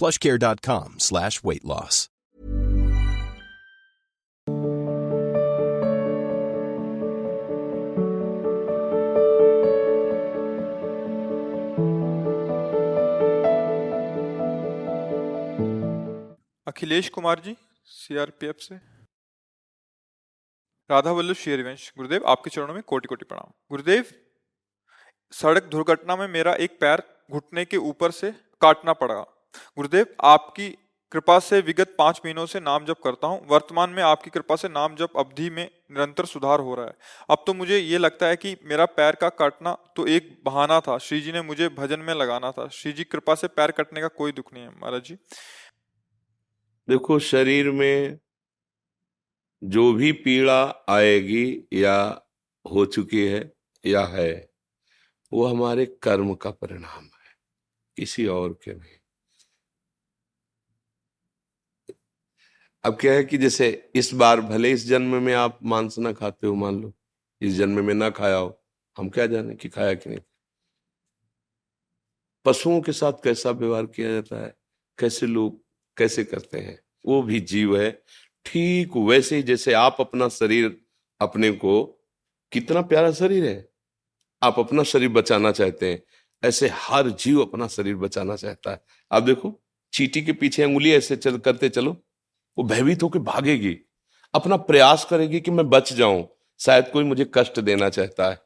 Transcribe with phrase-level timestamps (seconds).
[0.00, 2.08] plushcare.com slash weight loss.
[16.66, 18.74] Akhilesh Kumar ji CRPF से।
[20.90, 24.04] राधा वल्लभ शेरवंश गुरुदेव, आपके चरणों में कोटि कोटि प्रणाम। गुरुदेव,
[25.32, 29.35] सड़क दुर्घटना में मेरा एक पैर घुटने के ऊपर से काटना पड़ा।
[29.76, 30.68] गुरुदेव, आपकी
[31.12, 34.68] कृपा से विगत पाँच महीनों से नाम जप करता हूँ। वर्तमान में आपकी कृपा से
[34.68, 36.92] नाम जप अवधि में निरंतर सुधार हो रहा है।
[37.30, 40.98] अब तो मुझे ये लगता है कि मेरा पैर का काटना तो एक बहाना था।
[40.98, 44.08] श्री जी ने मुझे भजन में लगाना था। श्री जी, कृपा से पैर कटने का
[44.08, 45.14] कोई दुख नहीं है, महाराज जी।
[46.88, 48.18] देखो, शरीर में
[49.64, 52.22] जो भी पीड़ा आएगी, या
[52.72, 53.52] हो चुकी है,
[53.86, 54.48] या है,
[55.32, 57.34] वो हमारे कर्म का परिणाम है।
[57.96, 58.95] किसी और के नहीं।
[62.86, 66.46] अब क्या है कि जैसे इस बार भले इस जन्म में आप मांस ना खाते
[66.46, 66.94] हो, मान लो,
[67.42, 68.62] इस जन्म में ना खाया हो,
[68.98, 70.20] हम क्या जाने कि खाया कि नहीं?
[72.44, 74.56] पशुओं के साथ कैसा व्यवहार किया जाता है?
[74.98, 75.64] कैसे लोग
[75.96, 76.80] कैसे करते हैं?
[77.06, 78.02] वो भी जीव है।
[78.44, 80.80] ठीक वैसे ही जैसे आप अपना शरीर
[81.20, 81.84] अपने को
[82.52, 83.68] कितना प्यारा शरीर है।
[84.42, 86.02] आप अपना शरीर बचाना चाहते हैं।
[86.44, 91.16] ऐसे हर जीव अपना शरीर बचाना चाहता है। आप देखो, चीटी के पीछे अंगुली ऐसे
[91.16, 92.05] चल, करते चलो।
[92.58, 93.78] वो भयभीत होकर भागेगी।
[94.34, 96.28] अपना प्रयास करेगी कि मैं बच जाऊँ।
[96.60, 98.42] शायद कोई मुझे कष्ट देना चाहता है।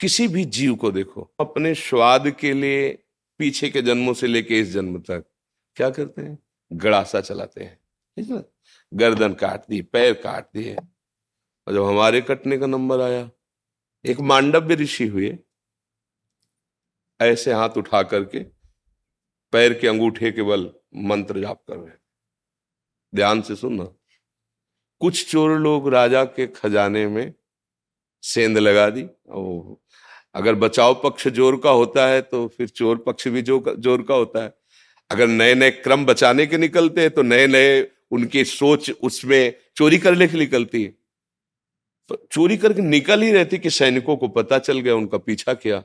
[0.00, 3.04] किसी भी जीव को देखो। अपने स्वाद के लिए,
[3.38, 5.24] पीछे के जन्मों से लेके इस जन्म तक,
[5.76, 6.38] क्या करते हैं?
[6.72, 7.80] गड़ासा चलाते हैं।
[8.16, 8.44] ठीक है
[8.94, 10.76] गर्दन काट दी, पैर काट दिए।
[11.68, 13.30] और जब हमारे कटने का नंबर आया,
[14.04, 15.38] एक मांडव्य ऋषि हुए।
[17.20, 18.38] ऐसे हाथ उठा करके,
[19.52, 22.03] पैर के अंगूठे के बल मंत्र जाप कर रहे
[23.14, 23.84] ध्यान से सुनना
[25.00, 27.32] कुछ चोर लोग राजा के खजाने में
[28.22, 29.76] सेंध लगा दी। ओ,
[30.34, 34.14] अगर बचाव पक्ष ज़ोर का होता है तो फिर चोर पक्ष भी जो ज़ोर का
[34.14, 34.52] होता है।
[35.10, 37.80] अगर नए नए क्रम बचाने के निकलते हैं तो नए नए
[38.12, 40.90] उनकी सोच उसमें चोरी करने की निकलती है।
[42.10, 45.82] तो चोरी करके निकल ही रहती कि सैनिकों को पता चल गया उनका पीछा किया।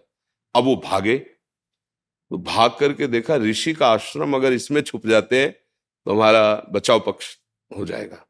[0.55, 5.55] अब वो भागे। तो भाग करके देखा ऋषि का आश्रम अगर इसमें छुप जाते हैं
[6.05, 7.37] तो हमारा बचाव पक्ष
[7.77, 8.25] हो जाएगा।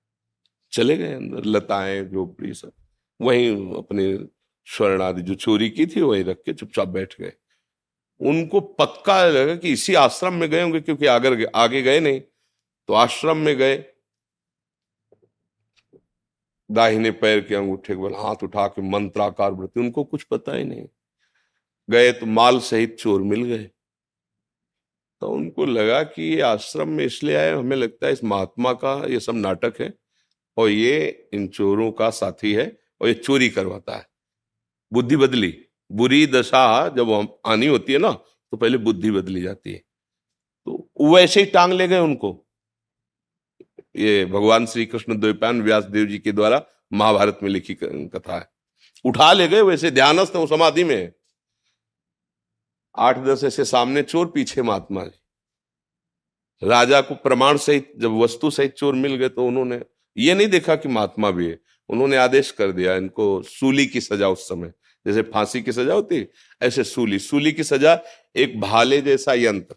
[0.71, 2.71] चले गए अंदर, लताएँ, झोपड़ी सब।
[3.21, 4.17] वहीं अपने
[4.65, 7.33] स्वर्ण आदि जो चोरी की थी, वही रख के चुपचाप बैठ गए।
[8.19, 12.21] उनको पक्का लगा कि इसी आश्रम में गए होंगे, क्योंकि आगे आगे गए नहीं।
[12.87, 13.85] तो आश्रम में गए।
[16.71, 20.63] दाहिने पैर के अंगूठे के बल, हाथ उठा के मंत्राकार वृत्ति उनको कुछ पता ही
[20.63, 20.87] नहीं।
[21.89, 23.69] गए तो माल सहित चोर मिल गए।
[25.21, 28.93] तो उनको लगा कि ये आश्रम में इसलिए आए, हमें लगता है इस महात्मा का
[29.05, 29.93] ये सब नाटक है
[30.57, 32.65] और ये इन चोरों का साथी है
[33.01, 34.05] और ये चोरी करवाता है।
[34.91, 35.53] बुद्धि बदली,
[35.91, 39.81] बुरी दशा जब हम आनी होती है ना तो पहले बुद्धि बदली जाती है।
[40.67, 42.33] तो वैसे ही टांग ले गए उनको।
[43.95, 46.61] ये भगवान श्री कृष्ण द्वैपायन व्यास देव जी के द्वारा
[46.93, 48.49] महाभारत में लिखी कथा है।
[49.05, 51.11] उठा ले गए, वैसे ध्यानस्थ समाधि में।
[52.95, 58.73] आठ दस ऐसे सामने चोर पीछे महात्मा जी। राजा को प्रमाण सहित जब वस्तु सहित
[58.73, 59.81] चोर मिल गए तो उन्होंने
[60.17, 61.59] ये नहीं देखा कि महात्मा भी है।
[61.89, 64.73] उन्होंने आदेश कर दिया इनको सूली की सजा उस समय।
[65.05, 66.25] जैसे फांसी की सजा होती,
[66.61, 67.93] ऐसे सूली। सूली की सजा
[68.35, 69.75] एक भाले जैसा यंत्र,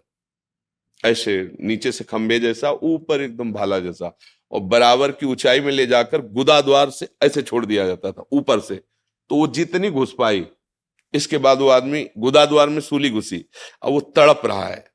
[1.05, 4.17] ऐसे नीचे से खंबे जैसा, ऊपर एकदम भाला जैसा,
[4.53, 8.25] और बराबर की ऊंचाई में ले जाकर गुदा द्वार से ऐसे छोड़ दिया जाता था,
[8.33, 8.77] ऊपर से।
[9.31, 10.41] तो वो जितनी घुस पाई
[11.15, 13.45] इसके बाद वो आदमी गुदा द्वार में सूली घुसी।
[13.83, 14.93] अब वो तड़प रहा है।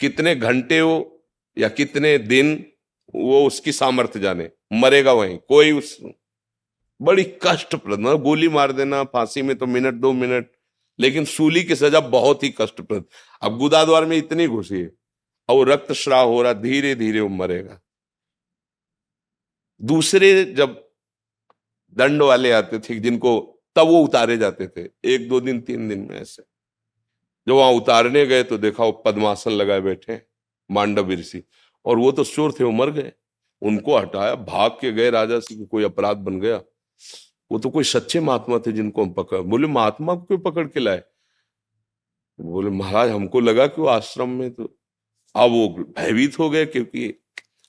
[0.00, 1.26] कितने घंटे वो
[1.58, 2.72] या कितने दिन
[3.14, 5.98] वो उसकी सामर्थ्य जाने। मरेगा वहीं। कोई उस
[7.02, 10.50] बड़ी कष्टप्रद मतलब गोली मार देना, फांसी में तो मिनट, दो मिनट।
[10.98, 13.04] लेकिन सूली की सजा बहुत ही कष्टप्रद।
[13.42, 14.92] अब गुदा द्वार में इतनी घुसी है।
[15.48, 17.80] और रक्त श्राव हो रहा धीरे धीरे वो मरेगा।
[19.82, 20.90] दूसरे जब
[21.92, 26.00] दंड वाले आते थे, जिनको तब वो उतारे जाते थे, एक दो दिन, तीन दिन
[26.00, 26.42] में ऐसे।
[27.48, 30.22] जब वहाँ उतारने गए तो देखा वो पद्मासन लगाए बैठे
[30.70, 31.42] मांडव ऋषि।
[31.84, 33.12] और वो तो चोर थे, वो मर गए।
[33.62, 36.62] उनको हटाया, भाग के गए राजा से कोई अपराध बन गया।
[37.52, 40.80] वो तो कोई सच्चे महात्मा थे जिनको हम पकड़। बोले, महात्मा को क्यों पकड़ के
[40.80, 41.02] लाए?
[42.40, 44.64] बोले, महाराज, हमको लगा कि वो आश्रम में तो।
[45.36, 47.14] अब वो भयभीत हो गए क्योंकि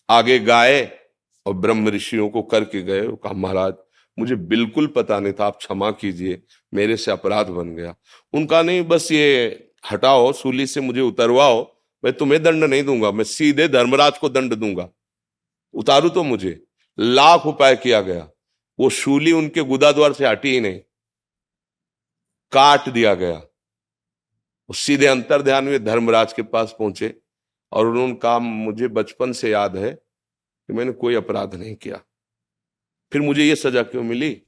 [0.10, 1.00] आगे गाय
[1.46, 3.74] और ब्रह्म ऋषियों को करके गए। कहा, महाराज
[4.20, 7.96] मुझे बिल्कुल पता नहीं था, आप क्षमा कीजिए, मेरे से अपराध बन गया।
[8.34, 9.48] उनका नहीं, बस ये
[9.92, 14.54] हटाओ, सूली से मुझे उतरवाओ, मैं तुम्हें दंड नहीं दूँगा, मैं सीधे धर्मराज को दंड
[14.54, 14.90] दूँगा।
[15.74, 16.64] उतारू तो मुझे।
[17.00, 18.30] लाख उपाय किया गया।
[18.80, 20.80] वो शूली उनके गुदा द्वार से हटी ही नहीं।
[22.52, 23.42] काट दिया गया।
[24.72, 27.20] सीधे अंतर ध्यान में धर्मराज के पास पहुँचे
[27.72, 32.02] और उन्होंने कहा, मुझे बचपन से याद है कि मैंने कोई अपराध नहीं किया।
[33.12, 34.42] फिर मुझे ये सजा क्यों मिली?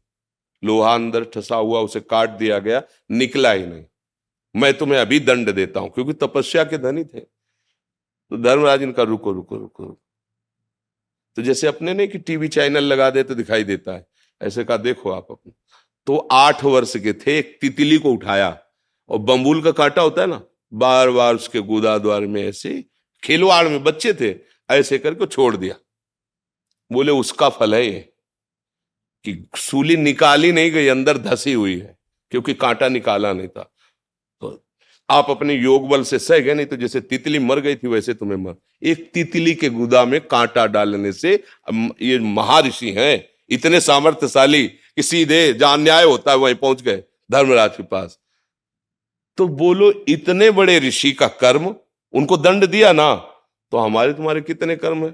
[0.64, 2.82] लोहा अंदर ठसा हुआ, उसे काट दिया गया,
[3.12, 3.86] निकला ही नहीं।
[4.56, 9.32] मैं तुम्हें अभी दंड देता हूँ, क्योंकि तपस्या के धनी थे। तो धर्मराज इनका रुको
[9.32, 10.02] रुको रुको रुको।
[11.36, 14.08] तो जैसे अपने नहीं कि टीवी चैनल लगा दे तो दिखाई देता है।
[14.42, 15.54] ऐसे कहा, देखो आप अपने।
[16.08, 18.58] तो आठ वर्ष के थे, एक तितली को उठाया,
[19.10, 20.42] और बम्बूल का कांटा होता है ना
[20.74, 22.86] बार बार उसके गुदा द्वार में ऐसे
[23.24, 24.36] खिलवाड़ में बच्चे थे,
[24.70, 25.76] ऐसे करके छोड़ दिया।
[26.92, 28.14] बोले, उसका फल है ये।
[29.28, 31.96] कि सूली निकाली नहीं गई, अंदर धसी हुई है,
[32.32, 33.64] क्योंकि कांटा निकाला नहीं था।
[34.42, 34.64] तो
[35.10, 38.14] आप अपने योग बल से सह गए, नहीं तो जैसे तितली मर गई थी, वैसे
[38.14, 41.34] तुम्हें मर। एक तितली के गुदा में कांटा डालने से
[42.02, 47.76] ये महर्षि हैं, इतने सामर्थ्यशाली कि सीधे जहाँ न्याय होता है, वहीं पहुँच गए, धर्मराज
[47.78, 48.18] के पास।
[49.38, 51.74] तो बोलो, इतने बड़े ऋषि का कर्म,
[52.14, 53.14] उनको दंड दिया ना
[53.72, 55.10] तो हमारे तुम्हारे कितने कर्म है?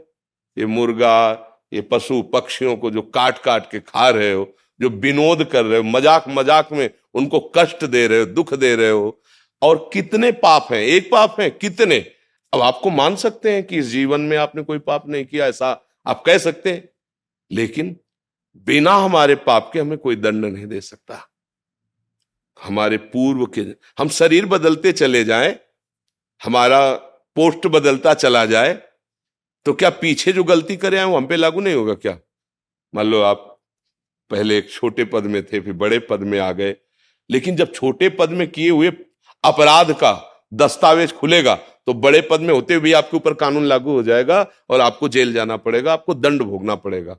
[0.57, 1.33] ये मुर्गा
[1.74, 5.78] ये पशु पक्षियों को जो काट काट के खा रहे हो, जो विनोद कर रहे
[5.78, 9.22] हो, मज़ाक मज़ाक में उनको कष्ट दे रहे हो, दुख दे रहे हो,
[9.62, 11.98] और कितने पाप हैं, एक पाप है, कितने?
[12.54, 15.86] अब आपको मान सकते हैं कि इस जीवन में आपने कोई पाप नहीं किया, ऐसा
[16.06, 16.90] आप कह सकते हैं,
[17.52, 17.96] लेकिन
[18.56, 21.30] बिना हमारे पाप के हमें कोई दंड नहीं दे सकता।
[22.64, 23.62] हमारे पूर्व के,
[24.00, 25.60] हम शरीर बदलते चले जाएँ,
[26.44, 26.94] हमारा
[27.36, 28.81] पोस्ट बदलता चला जाए
[29.65, 32.18] तो क्या पीछे जो गलती करे हैं वो हम पे लागू नहीं होगा क्या?
[32.94, 33.50] मान लो आप
[34.31, 36.75] पहले एक छोटे पद में थे, फिर बड़े पद में आ गए।
[37.30, 38.92] लेकिन जब छोटे पद में किए हुए
[39.44, 40.13] अपराध का
[40.54, 44.81] दस्तावेज़ खुलेगा तो बड़े पद में होते हुए आपके ऊपर कानून लागू हो जाएगा और
[44.81, 47.18] आपको जेल जाना पड़ेगा, आपको दंड भोगना पड़ेगा।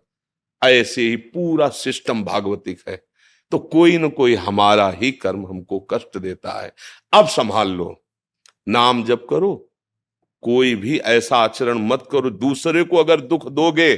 [0.62, 3.04] ऐसे ही पूरा सिस्टम भागवतिक है।
[3.52, 6.72] तो कोई ना कोई हमारा ही कर्म हमको कष्ट देता है।
[7.12, 8.04] अब संभाल लो।
[8.68, 9.70] नाम जप करो
[10.44, 13.94] कोई भी ऐसा आचरण मत करो। दूसरे को अगर दुख दोगे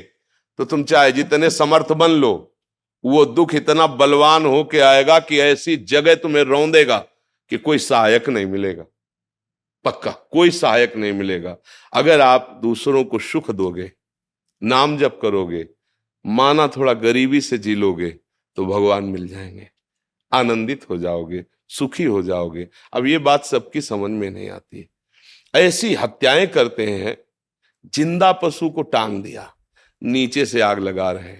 [0.58, 2.56] तो तुम चाहे जितने समर्थ बन लो,
[3.04, 6.98] वो दुख इतना बलवान हो के आएगा कि ऐसी जगह तुम्हें रौंदेगा
[7.50, 8.84] कि कोई सहायक नहीं मिलेगा।
[9.84, 11.56] पक्का, कोई सहायक नहीं मिलेगा।
[11.92, 13.92] अगर आप दूसरों को सुख दोगे,
[14.62, 15.68] नाम जप करोगे,
[16.26, 18.10] माना थोड़ा गरीबी से जी लोगे
[18.56, 19.68] तो भगवान मिल जाएँगे।
[20.32, 24.88] आनंदित हो जाओगे, सुखी हो जाओगे। अब ये बात सबकी समझ में नहीं आती।
[25.56, 27.16] ऐसी हत्याएँ करते हैं,
[27.94, 29.52] ज़िंदा पशु को टांग दिया,
[30.02, 31.34] नीचे से आग लगा रहे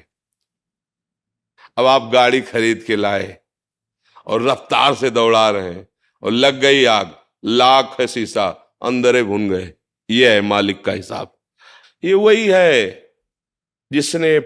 [1.77, 3.37] अब आप गाड़ी खरीद के लाए
[4.27, 5.87] और रफ्तार से दौड़ा रहे हैं
[6.23, 8.47] और लग गई आग, लाख है शीशा,
[8.83, 9.73] अंदर भुन गए।
[10.11, 11.33] ये है मालिक का हिसाब।
[12.05, 13.11] ये वही है
[13.91, 14.39] जिसने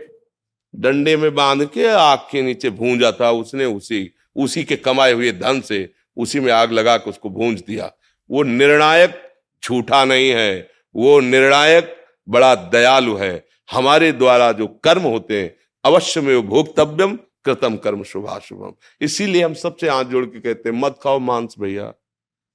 [0.75, 5.33] डंडे में बाँध के आग के नीचे भूंजा था, उसने उसी उसी के कमाए हुए
[5.33, 7.93] धन से उसी में आग लगा के उसको भूंज दिया।
[8.31, 9.30] वो निर्णायक
[9.65, 16.21] झूठा नहीं है। वो निर्णायक, बड़ा दयालु है। हमारे द्वारा जो कर्म होते हैं, अवश्य
[16.21, 20.77] में वो भोक्तव्यम, कृतम कर्म शुभा शुभम इसीलिए हम सबसे हाथ जोड़ के कहते हैं,
[20.77, 21.95] मत खाओ मांस भैया,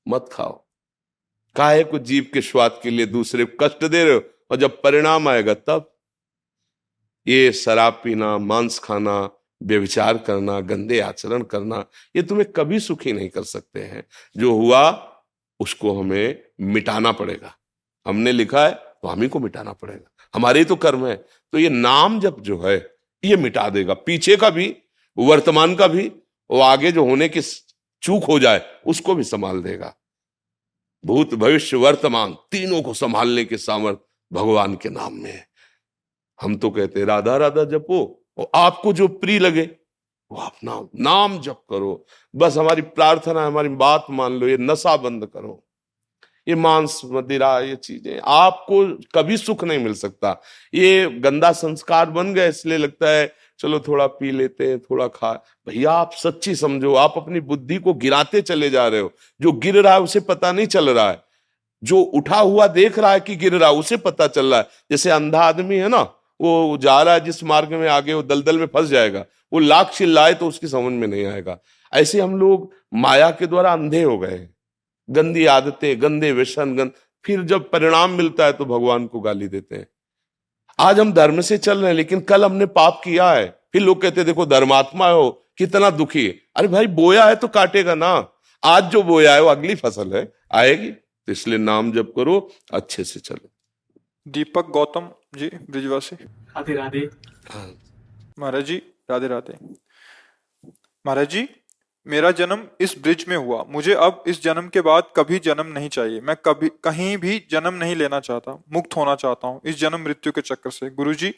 [0.08, 0.66] मत खाओ।
[1.56, 4.24] काहे को जीव के स्वाद के लिए दूसरे कष्ट दे रहे हो?
[4.52, 5.96] और जब परिणाम आएगा तब?
[7.28, 9.30] ये शराब पीना, मांस खाना
[9.64, 11.86] व्यविचार करना, गंदे आचरण करना,
[12.16, 14.08] ये तुम्हें कभी सुखी नहीं कर सकते हैं।
[14.38, 15.12] जो हुआ
[15.60, 17.56] उसको हमें मिटाना पड़ेगा।
[18.06, 21.16] हमने लिखा है तो हम ही को मिटाना पड़ेगा। हमारे तो कर्म है।
[21.54, 24.76] तो ये नाम जब जो है, ये मिटा देगा। पीछे का भी,
[25.18, 26.08] वर्तमान का भी
[26.50, 29.94] वो आगे जो होने की चूक हो जाए, उसको भी संभाल देगा।
[31.06, 33.98] भूत भविष्य वर्तमान, तीनों को संभालने के सामर्थ
[34.34, 35.48] भगवान के नाम में है।
[36.42, 39.70] हम तो कहते राधा राधा जपो, और आपको जो प्रिय लगे
[40.32, 42.06] वो अपना नाम जप करो।
[42.36, 45.62] बस हमारी प्रार्थना, हमारी बात मान लो, ये नशा बंद करो।
[46.48, 50.42] ये मांस मदिरा, ये चीज़ें, आपको कभी सुख नहीं मिल सकता।
[50.74, 55.34] ये गंदा संस्कार बन गया, इसलिए लगता है, चलो थोड़ा पी लेते हैं, थोड़ा खा।
[55.68, 59.82] भैया, आप सच्ची समझो, आप अपनी बुद्धि को गिराते चले जा रहे हो। जो गिर
[59.82, 61.24] रहा है, उसे पता नहीं चल रहा है।
[61.84, 64.68] जो उठा हुआ देख रहा है कि गिर रहा है, उसे पता चल रहा है।
[64.92, 66.02] जैसे अंधा आदमी है ना,
[66.42, 69.92] वो जा रहा है, जिस मार्ग में आगे वो दलदल में फंस जाएगा। वो लाख
[69.92, 71.58] चिल्लाए तो उसकी समझ में नहीं आएगा।
[71.94, 74.38] ऐसे हम लोग माया के द्वारा अंधे हो गए
[75.10, 76.92] गंदी आदतें गंदे व्यसन गंद
[77.26, 79.88] फिर जब परिणाम मिलता है तो भगवान को गाली देते हैं।
[80.80, 84.02] आज हम धर्म से चल रहे हैं लेकिन कल हमने पाप किया है। फिर लोग
[84.02, 88.12] कहते देखो धर्मात्मा हो कितना दुखी है। अरे भाई बोया है तो काटेगा ना।
[88.64, 92.40] आज जो बोया है वो अगली फ़सल है आएगी। तो इसलिए नाम जब करो
[92.74, 93.50] अच्छे से चलो।
[94.26, 97.10] दीपक गौतम जी ब्रिजवासी। राधे राधे।
[98.40, 99.58] महाराज जी। राधे राधे।
[101.06, 101.48] महाराज जी,
[102.08, 105.90] मेरा जन्म इस ब्रिज में हुआ। मुझे अब इस जन्म के बाद कभी जन्म नहीं
[105.90, 110.00] चाहिए। मैं कभी, कहीं भी जन्म नहीं लेना चाहता, मुक्त होना चाहता हूँ इस जन्म
[110.00, 111.34] मृत्यु के चक्कर से। गुरु जी,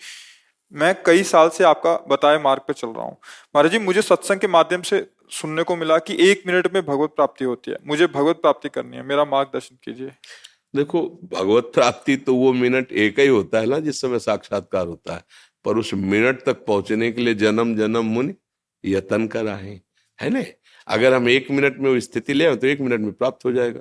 [0.71, 3.17] मैं कई साल से आपका बताए मार्ग पर चल रहा हूँ।
[3.55, 7.09] महाराज जी, मुझे सत्संग के माध्यम से सुनने को मिला कि एक मिनट में भगवत
[7.09, 10.11] प्राप्ति होती है। मुझे भगवत प्राप्ति करनी है। मेरा मार्गदर्शन कीजिए।
[10.75, 11.01] देखो,
[11.33, 15.23] भगवत प्राप्ति तो वो मिनट एक ही होता है ना, जिस समय साक्षात्कार होता है।
[15.67, 18.33] पर उस मिनट तक पहुँचने के लिए जन्म जन्म मुनि
[18.85, 19.81] यतन कर आए
[20.21, 20.43] है। ना?
[20.87, 23.79] अगर हम एक मिनट में वो स्थिति ले तो एक मिनट में प्राप्त हो जाएगा।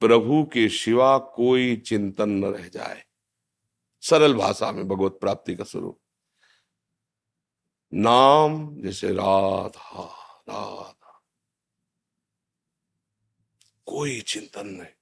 [0.00, 3.04] प्रभु के शिवा कोई चिंतन न रह जाए।
[4.00, 6.00] सरल भाषा में भगवत प्राप्ति का स्वरूप।
[7.94, 10.04] नाम जैसे राधा
[10.48, 11.22] राधा।
[13.86, 14.92] कोई चिंतन नहीं।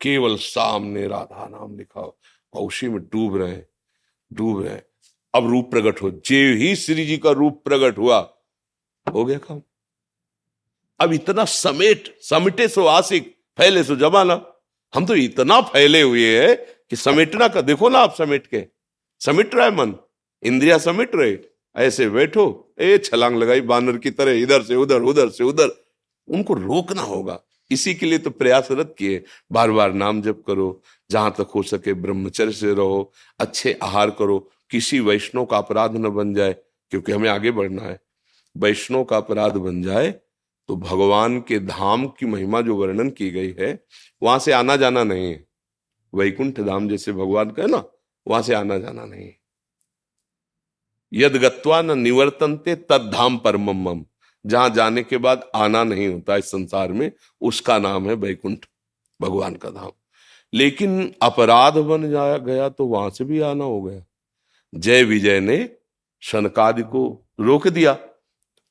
[0.00, 2.18] केवल सामने राधा नाम लिखा हो।
[2.54, 3.62] उसी में डूब रहे
[4.32, 4.80] डूब रहे
[5.36, 8.18] अब रूप प्रकट हो। जे ही श्री जी का रूप प्रकट हुआ,
[9.06, 9.60] हो गया काम।
[11.00, 14.42] अब इतना समेट, समेटे सो आसिक फैले सो जमाना।
[14.94, 16.56] हम तो इतना फैले हुए हैं
[16.90, 18.64] कि समेटना का, देखो ना आप समेट के।
[19.20, 19.94] समेट रहा है मन,
[20.42, 21.36] इंद्रिया समेट रहे।
[21.76, 25.70] ऐसे बैठो, ए छलांग लगाई बानर की तरह, इधर से उधर उधर से उधर।
[26.28, 27.40] उनको रोकना होगा।
[27.70, 31.94] इसी के लिए तो प्रयासरत किए। बार बार नाम जप करो, जहाँ तक हो सके
[31.94, 34.38] ब्रह्मचर्य से रहो, अच्छे आहार करो।
[34.70, 36.52] किसी वैष्णव का अपराध न बन जाए,
[36.92, 37.98] क्योंकि हमें आगे बढ़ना है।
[38.56, 40.10] वैष्णव का अपराध बन जाए
[40.68, 43.78] तो भगवान के धाम की महिमा जो वर्णन की गई है,
[44.22, 45.44] वहाँ से आना जाना नहीं है।
[46.12, 47.82] वैकुंठ धाम जैसे भगवान का है ना,
[48.26, 49.36] वहाँ से आना जाना नहीं है।
[51.12, 54.04] यद गत्वा न निवर्तनते तद धाम परमम
[54.44, 57.10] जहाँ जाने के बाद आना नहीं होता इस संसार में,
[57.42, 58.66] उसका नाम है वैकुंठ
[59.20, 59.90] भगवान का धाम।
[60.52, 64.04] लेकिन अपराध बन जाया गया तो वहाँ से भी आना हो गया।
[64.72, 65.58] जय विजय ने
[66.22, 67.02] शनकादि को
[67.40, 67.98] रोक दिया।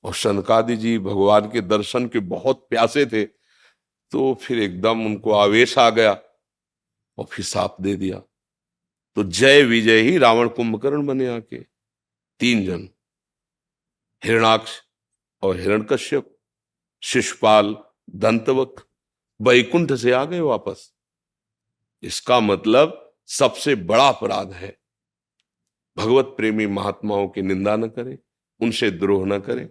[0.03, 3.23] और शनकादि जी भगवान के दर्शन के बहुत प्यासे थे
[4.11, 6.11] तो फिर एकदम उनको आवेश आ गया
[7.17, 8.19] और फिर साप दे दिया।
[9.17, 11.59] तो जय विजय ही रावण कुंभकर्ण बने आके।
[12.39, 12.87] तीन जन,
[14.23, 14.71] हिरणाक्ष
[15.43, 16.31] और हिरण्यकश्यप
[17.03, 17.75] शिशुपाल
[18.09, 18.81] दंतवक,
[19.39, 20.91] वैकुंठ से आ गए वापस।
[22.03, 24.77] इसका मतलब सबसे बड़ा अपराध है।
[25.97, 28.17] भगवत प्रेमी महात्माओं की निंदा न करें,
[28.61, 29.69] उनसे द्रोह न करें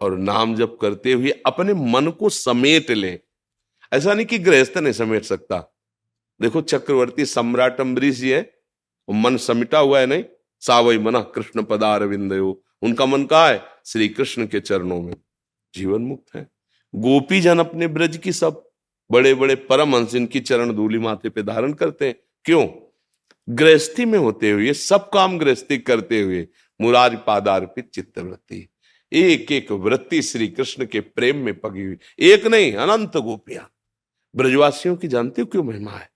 [0.00, 3.20] और नाम जप करते हुए अपने मन को समेट ले।
[3.92, 5.76] ऐसा नहीं कि गृहस्थ नहीं समेट सकता।
[6.40, 8.54] देखो चक्रवर्ती सम्राट अम्बरीश जी है,
[9.10, 10.24] मन समिटा हुआ है नहीं?
[10.60, 12.02] सावई मना कृष्ण पदार
[12.82, 13.62] उनका मन कहा है?
[13.86, 15.14] श्री कृष्ण के चरणों में।
[15.74, 16.50] जीवन मुक्त है।
[16.94, 18.70] गोपी जन अपने ब्रज की सब।
[19.10, 22.83] बड़े बड़े परम हंस इनकी चरण धूली माथे पे धारण करते हैं। क्यों?
[23.48, 26.48] गृहस्थी में होते हुए, सब काम गृहस्थी करते हुए
[26.80, 28.68] मुरारी पादार्पित चित्तवृत्ति।
[29.12, 33.70] एक एक वृत्ति श्री कृष्ण के प्रेम में पगी हुई। एक नहीं, अनंत गोपियाँ।
[34.36, 36.10] ब्रजवासियों की जानते हो क्यों महिमा है?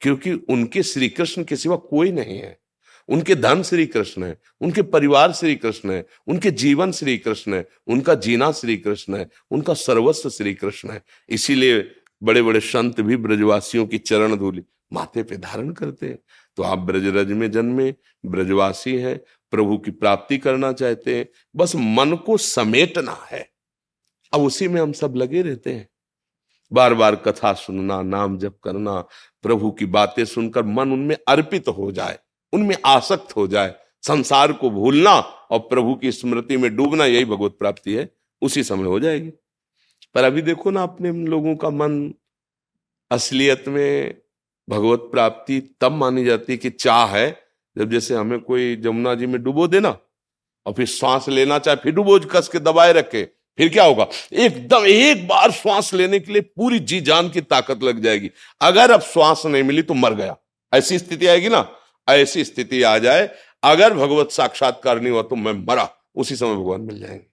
[0.00, 2.60] क्योंकि उनके श्री कृष्ण के सिवा कोई नहीं है।
[3.08, 7.68] उनके धन श्री कृष्ण है, उनके परिवार श्री कृष्ण है, उनके जीवन श्री कृष्ण है,
[7.86, 13.16] उनका जीना श्री कृष्ण है, उनका सर्वस्व श्री कृष्ण है। इसीलिए बड़े बड़े संत भी
[13.16, 16.18] ब्रजवासियों की चरण धूली माथे पे धारण करते हैं।
[16.56, 17.94] तो आप ब्रजरज में जन्मे,
[18.26, 19.20] ब्रजवासी हैं,
[19.50, 23.50] प्रभु की प्राप्ति करना चाहते हैं, बस मन को समेटना है।
[24.34, 25.88] अब उसी में हम सब लगे रहते हैं।
[26.72, 29.00] बार बार कथा सुनना, नाम जप करना,
[29.42, 32.18] प्रभु की बातें सुनकर मन उनमें अर्पित हो जाए,
[32.52, 35.14] उनमें आसक्त हो जाए, संसार को भूलना
[35.50, 38.10] और प्रभु की स्मृति में डूबना यही भगवत प्राप्ति है,
[38.42, 39.30] उसी समय हो जाएगी।
[40.14, 42.14] पर अभी देखो ना, अपने लोगों का मन
[43.10, 44.14] असलियत में
[44.68, 47.42] भगवत प्राप्ति तब मानी जाती है कि चाह है,
[47.78, 49.98] जब जैसे हमें कोई जमुना जी में डुबो देना
[50.66, 53.24] और फिर श्वास लेना चाहे, फिर डुबो कस के दबाए रखे,
[53.58, 54.06] फिर क्या होगा?
[54.32, 58.30] एकदम एक बार श्वास लेने के लिए पूरी जी जान की ताकत लग जाएगी।
[58.60, 60.36] अगर अब श्वास नहीं मिली तो मर गया।
[60.74, 61.76] ऐसी स्थिति आएगी ना?
[62.08, 66.80] ऐसी स्थिति आ जाए, अगर भगवत साक्षात्कार नहीं हुआ तो मैं मरा। उसी समय भगवान
[66.80, 67.26] मिल जाएँगे।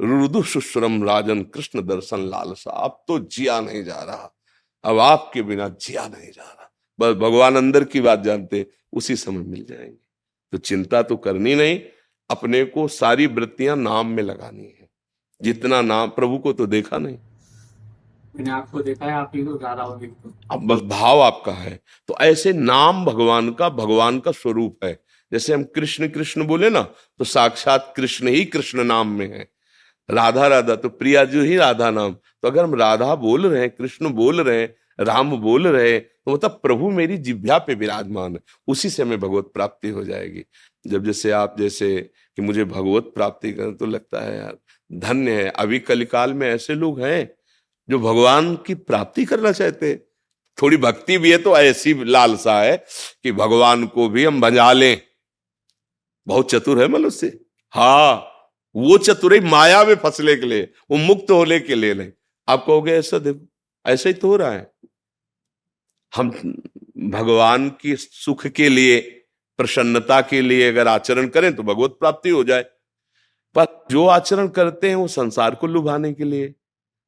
[0.00, 4.37] रुदु सुश्रम राजन कृष्ण दर्शन लालसा, अब तो जिया नहीं जा रहा।
[4.84, 6.70] अब आपके बिना जिया नहीं जा रहा।
[7.00, 9.96] बस भगवान अंदर की बात जानते उसी समय मिल जाएँगे।
[10.52, 11.80] तो चिंता तो करनी नहीं
[12.30, 14.88] अपने को सारी वृत्तियाँ नाम में लगानी है।
[15.42, 17.18] जितना नाम प्रभु को तो देखा नहीं।
[18.36, 20.00] मैंने आपको देखा है आप ही को गा रहा हो
[20.52, 25.00] अब बस भाव आपका है। तो ऐसे नाम भगवान का भगवान का स्वरूप है।
[25.32, 26.82] जैसे हम कृष्ण कृष्ण बोले ना
[27.18, 29.48] तो साक्षात कृष्ण ही कृष्ण नाम में है।
[30.08, 33.70] राधा राधा तो प्रिया जो ही राधा नाम। तो अगर हम राधा बोल रहे हैं,
[33.70, 38.34] कृष्ण बोल रहे हैं, राम बोल रहे हैं तो मतलब प्रभु मेरी जिभ्या पे विराजमान
[38.34, 40.44] है। उसी से हमें भगवत प्राप्ति हो जाएगी।
[40.84, 41.98] जब जैसे आप जैसे
[42.36, 44.56] कि मुझे भगवत प्राप्ति करें तो लगता है यार,
[44.90, 47.30] धन्य है। अभी कलिकाल में ऐसे लोग हैं
[47.88, 49.94] जो भगवान की प्राप्ति करना चाहते
[50.58, 52.76] थोड़ी भक्ति भी है तो ऐसी लालसा है
[53.22, 55.00] कि भगवान को भी हम बजा लें।
[56.26, 57.38] बहुत चतुर है मनुष्य।
[57.72, 58.24] हाँ
[58.78, 62.12] वो चतुराई माया में फंसने के लिए, वो मुक्त होने के लिए नहीं।
[62.48, 63.46] आप कहोगे, ऐसा देखो,
[63.86, 64.72] ऐसा ही तो हो रहा है।
[66.14, 66.30] हम
[66.98, 69.00] भगवान की सुख के लिए,
[69.58, 72.62] प्रसन्नता के लिए अगर आचरण करें तो भगवत प्राप्ति हो जाए।
[73.54, 76.54] पर जो आचरण करते हैं, वो संसार को लुभाने के लिए,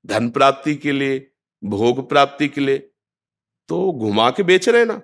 [0.07, 1.31] धन प्राप्ति के लिए,
[1.65, 2.79] भोग प्राप्ति के लिए
[3.69, 5.03] तो घुमा के बेच रहे ना।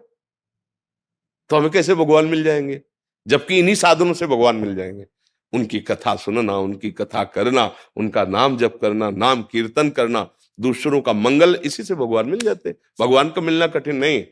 [1.49, 2.83] तो हमें कैसे भगवान मिल जाएँगे?
[3.27, 5.07] जबकि इन्हीं साधनों से भगवान मिल जाएँगे।
[5.53, 10.29] उनकी कथा सुनना, उनकी कथा करना, उनका नाम जप करना, नाम कीर्तन करना,
[10.61, 14.25] दूसरों का मंगल इसी से भगवान मिल जाते भगवान का मिलना कठिन नहीं,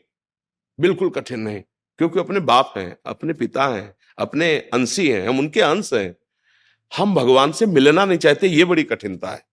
[0.79, 1.61] बिल्कुल कठिन नहीं,
[1.97, 6.15] क्योंकि अपने बाप हैं, अपने पिता हैं, अपने अंशी हैं, हम उनके अंश हैं।
[6.97, 9.45] हम भगवान से मिलना नहीं चाहते, ये बड़ी कठिनता है।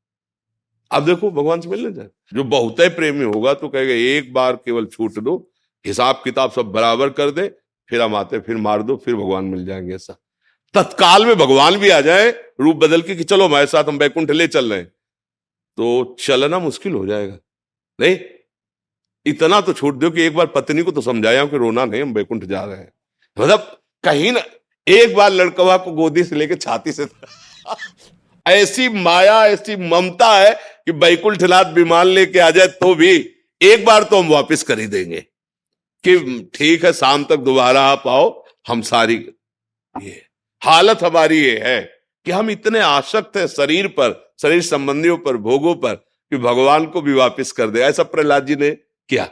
[0.90, 4.86] अब देखो, भगवान से मिलने जाए। जो बहुत प्रेमी होगा तो कहेगा, एक बार केवल
[4.86, 5.50] छूट दो
[5.86, 7.48] हिसाब किताब सब बराबर कर दे,
[7.88, 10.18] फिर हम आते फिर मार दो, फिर भगवान मिल जाएँगे ऐसा।
[10.74, 12.30] तत्काल में भगवान भी आ जाए,
[12.60, 14.92] रूप बदल के कि चलो हमारे साथ हम बैकुंठ ले चल रहे हैं।
[15.76, 17.38] तो चलना मुश्किल हो जाएगा।
[18.00, 18.18] नहीं,
[19.26, 22.14] इतना तो छोड़ दो कि एक बार पत्नी को तो समझाया कि रोना नहीं, हम
[22.14, 22.92] बैकुंठ जा रहे हैं।
[23.40, 24.40] मतलब कहीं ना,
[24.88, 27.06] एक बार लड़कवा को गोदी से लेके छाती से
[28.46, 33.30] ऐसी माया, ऐसी ममता है कि बैकुंठ बैकुंठनाथ विमान लेके आ जाए तो भी
[33.62, 35.20] एक बार तो हम वापस कर ही देंगे।
[36.04, 39.30] कि ठीक है, शाम तक दोबारा आप आओ, हम सारी
[40.02, 40.22] ये
[40.64, 41.92] हालत हमारी ये है
[42.24, 45.94] कि हम इतने आसक्त हैं शरीर पर, शरीर संबंधियों पर, भोगों पर,
[46.30, 48.70] कि भगवान को भी वापस कर दे। ऐसा प्रहलाद जी ने
[49.08, 49.24] किया।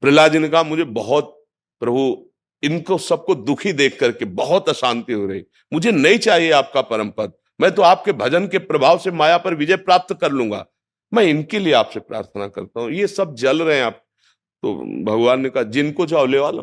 [0.00, 1.46] प्रहलाद जी ने कहा, मुझे बहुत,
[1.80, 2.30] प्रभु,
[2.62, 7.32] इनको सबको दुखी देख करके बहुत अशांति हो रही। मुझे नहीं चाहिए आपका परम पद।
[7.60, 10.66] मैं तो आपके भजन के प्रभाव से माया पर विजय प्राप्त कर लूँगा।
[11.14, 14.04] मैं इनके लिए आपसे प्रार्थना करता हूँ। ये सब जल रहे हैं आप।
[14.62, 16.62] तो भगवान ने कहा, जिनको चाहो ले। वाला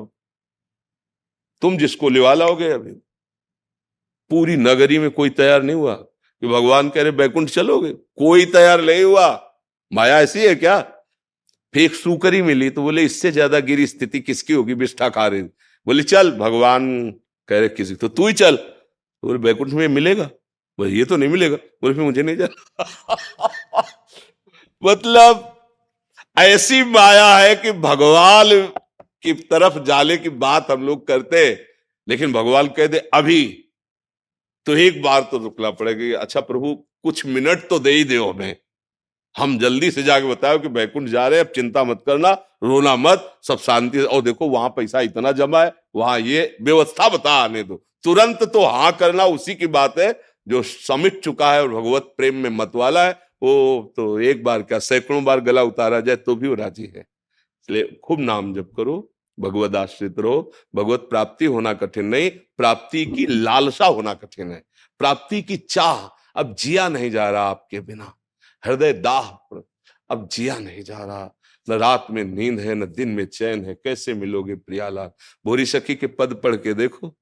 [1.62, 3.11] तुम जिसको लेवा लाओगे अभी
[4.32, 7.92] पूरी नगरी में कोई तैयार नहीं हुआ कि भगवान कह रहे, बैकुंठ चलोगे?
[7.92, 9.28] कोई तैयार नहीं हुआ।
[9.92, 10.80] माया ऐसी है क्या?
[11.74, 14.76] फिर एक सुकरी मिली तो बोले, इससे ज़्यादा गिरी स्थिति किसकी होगी?
[14.76, 15.42] बिष्ठा खा रही।
[15.88, 16.88] बोले, चल, भगवान
[17.50, 20.24] कह रहे, किसी तो तू ही चल। तो बोले, बैकुंठ में मिलेगा?
[20.80, 22.48] बोले, ये तो नहीं मिलेगा। बोले, फिर मुझे नहीं जा
[24.84, 25.48] मतलब
[26.38, 28.48] ऐसी माया है कि भगवान
[29.24, 31.42] की तरफ़ जाने की बात हम लोग करते,
[32.08, 33.42] लेकिन भगवान कह दे, अभी
[34.66, 38.56] तो एक बार तो रुकना पड़ेगा। अच्छा प्रभु, कुछ मिनट तो दे ही दे हमें।
[39.36, 42.32] हम जल्दी से जाके बताओ कि बैकुंठ जा रहे हैं, अब चिंता मत करना,
[42.64, 47.34] रोना मत, सब शांति और देखो वहाँ पैसा इतना जमा है, वहाँ ये व्यवस्था बता
[47.34, 50.12] आने दो। तुरंत तो हाँ करना उसी की बात है,
[50.48, 53.12] जो समिट चुका है और भगवत प्रेम में मत वाला है,
[53.44, 57.02] वो तो एक बार क्या सैकड़ों बार गला उतारा जाए तो भी वो राज़ी है।
[57.02, 62.30] इसलिए खूब नाम जप करो, भगवत आश्रित रहो, भगवत प्राप्ति होना कठिन नहीं
[62.62, 64.64] प्राप्ति की लालसा होना कठिन है।
[65.00, 68.16] प्राप्ति की चाह अब जिया नहीं जा रहा आपके बिना।
[68.66, 69.56] हृदय दाह
[70.10, 71.38] अब जिया नहीं जा रहा।
[71.70, 75.12] न रात में नींद है, न दिन में चैन है। कैसे मिलोगे प्रियालाल?
[75.46, 77.18] भोरी सखी के पद पढ़ के देखो।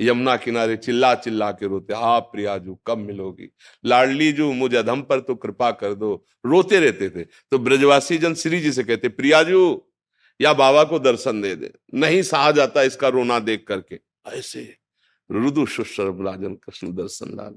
[0.00, 3.54] यमुना किनारे चिल्ला चिल्ला के रोते हा प्रियाजू, कब मिलोगी?
[3.84, 8.34] लाडली जू मुझे अधम पर तो कृपा कर दो। रोते रहते थे। तो ब्रजवासी जन
[8.34, 9.86] श्री जी से कहते, प्रियाजू,
[10.40, 14.83] या बाबा को दर्शन दे दे। नहीं सहा जाता इसका रोना देख करके। ऐसे
[15.30, 17.54] रुदु शुश्रम राजन कृष्ण दर्शन लाल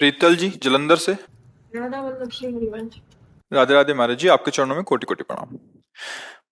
[0.00, 1.12] प्रीतल जी जलंधर से?
[1.12, 2.98] राधा वल्लभ सिंह हरिवंश।
[3.52, 5.54] राधे राधे महाराज जी आपके चरणों में कोटि कोटि प्रणाम।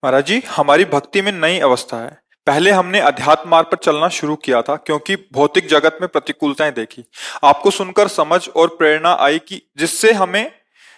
[0.03, 4.35] महाराज जी हमारी भक्ति में नई अवस्था है। पहले हमने अध्यात्म मार्ग पर चलना शुरू
[4.35, 7.03] किया था क्योंकि भौतिक जगत में प्रतिकूलताएँ देखी।
[7.43, 10.51] आपको सुनकर समझ और प्रेरणा आई कि जिससे हमें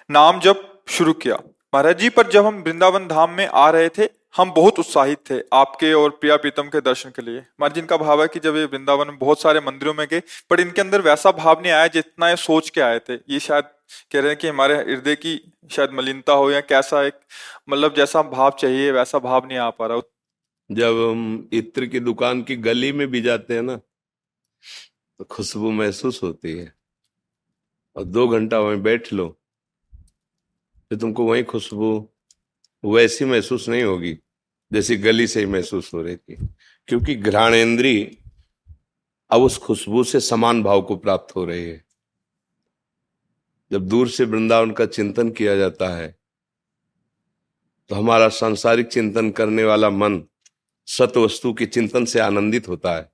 [0.10, 1.36] नाम जब शुरू किया।
[1.74, 5.36] महाराज जी पर जब हम वृंदावन धाम में आ रहे थे हम बहुत उत्साहित थे
[5.54, 8.66] आपके और प्रिया प्रीतम के दर्शन के लिए। जी इनका भाव है कि जब ये
[8.66, 12.30] वृंदावन में बहुत सारे मंदिरों में गए, पर इनके अंदर वैसा भाव नहीं आया जितना
[12.30, 13.64] ये सोच के आए थे। ये शायद
[14.12, 15.40] कह रहे हैं कि हमारे हृदय की
[15.72, 17.20] शायद मलिनता हो या कैसा एक
[17.70, 20.02] मतलब जैसा भाव चाहिए, वैसा भाव नहीं आ पा रहा।
[20.70, 26.22] जब हम इत्र की दुकान की गली में भी जाते हैं ना तो खुशबू महसूस
[26.24, 26.74] होती है।
[27.96, 29.28] और दो घंटा वहीं बैठ लो
[30.92, 31.92] तो तुमको वही खुशबू
[32.84, 34.18] वैसी महसूस नहीं होगी।
[34.74, 36.36] जैसी गली से ही महसूस हो रही थी।
[36.88, 38.18] क्योंकि घ्राणेन्द्री
[39.30, 41.86] अब उस खुशबू से समान भाव को प्राप्त हो रही है।
[43.72, 46.20] जब दूर से वृंदावन का चिंतन किया जाता है
[47.90, 50.24] तो हमारा सांसारिक चिंतन करने वाला मन
[50.88, 53.12] सत वस्तु के चिंतन से आनंदित होता है।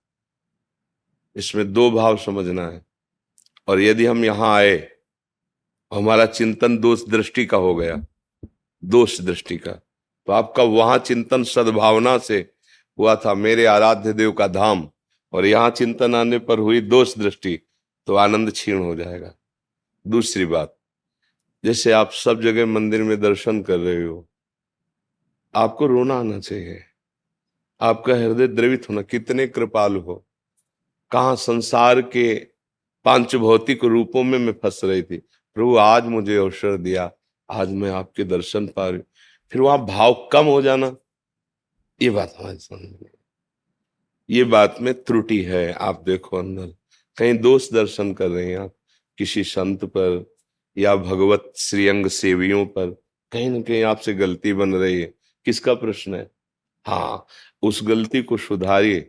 [1.35, 2.85] इसमें दो भाव समझना है।
[3.67, 4.91] और यदि हम यहाँ आए,
[5.93, 8.05] हमारा चिंतन दोष दृष्टि का हो गया।
[8.83, 9.90] दोष दृष्टि का।
[10.27, 12.39] तो आपका वहाँ चिंतन सद्भावना से
[12.99, 14.87] हुआ था मेरे आराध्य देव का धाम
[15.33, 17.59] और यहाँ चिंतन आने पर हुई दोष दृष्टि
[18.07, 19.33] तो आनंद क्षीण हो जाएगा।
[20.05, 20.75] दूसरी बात,
[21.63, 24.27] जैसे आप सब जगह मंदिर में दर्शन कर रहे हो,
[25.53, 26.83] आपको रोना आना चाहिए।
[27.81, 30.23] आपका हृदय द्रवित होना, कितने कृपाल हो।
[31.11, 32.33] कहा संसार के
[33.05, 37.09] पाँच भौतिक रूपों में मैं फंस रही थी। प्रभु, आज मुझे अवसर दिया,
[37.49, 38.99] आज मैं आपके दर्शन पा रही
[39.51, 40.95] फिर वहाँ भाव कम हो जाना।
[42.01, 43.09] ये बात हमारी समझ में
[44.29, 46.75] ये बात में त्रुटि है, आप देखो अंदर।
[47.17, 48.75] कहीं दोष दर्शन कर रहे हैं आप,
[49.17, 50.35] किसी संत पर
[50.77, 55.13] या भगवत श्रीअंग सेवियों पर। कहीं ना कहीं आपसे गलती बन रही है।
[55.45, 56.31] किसका प्रश्न है?
[56.85, 57.25] हाँ
[57.61, 58.99] उस गलती को सुधारिए,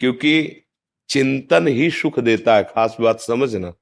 [0.00, 0.62] क्योंकि
[1.08, 3.72] चिंतन ही सुख देता है, खास बात समझना।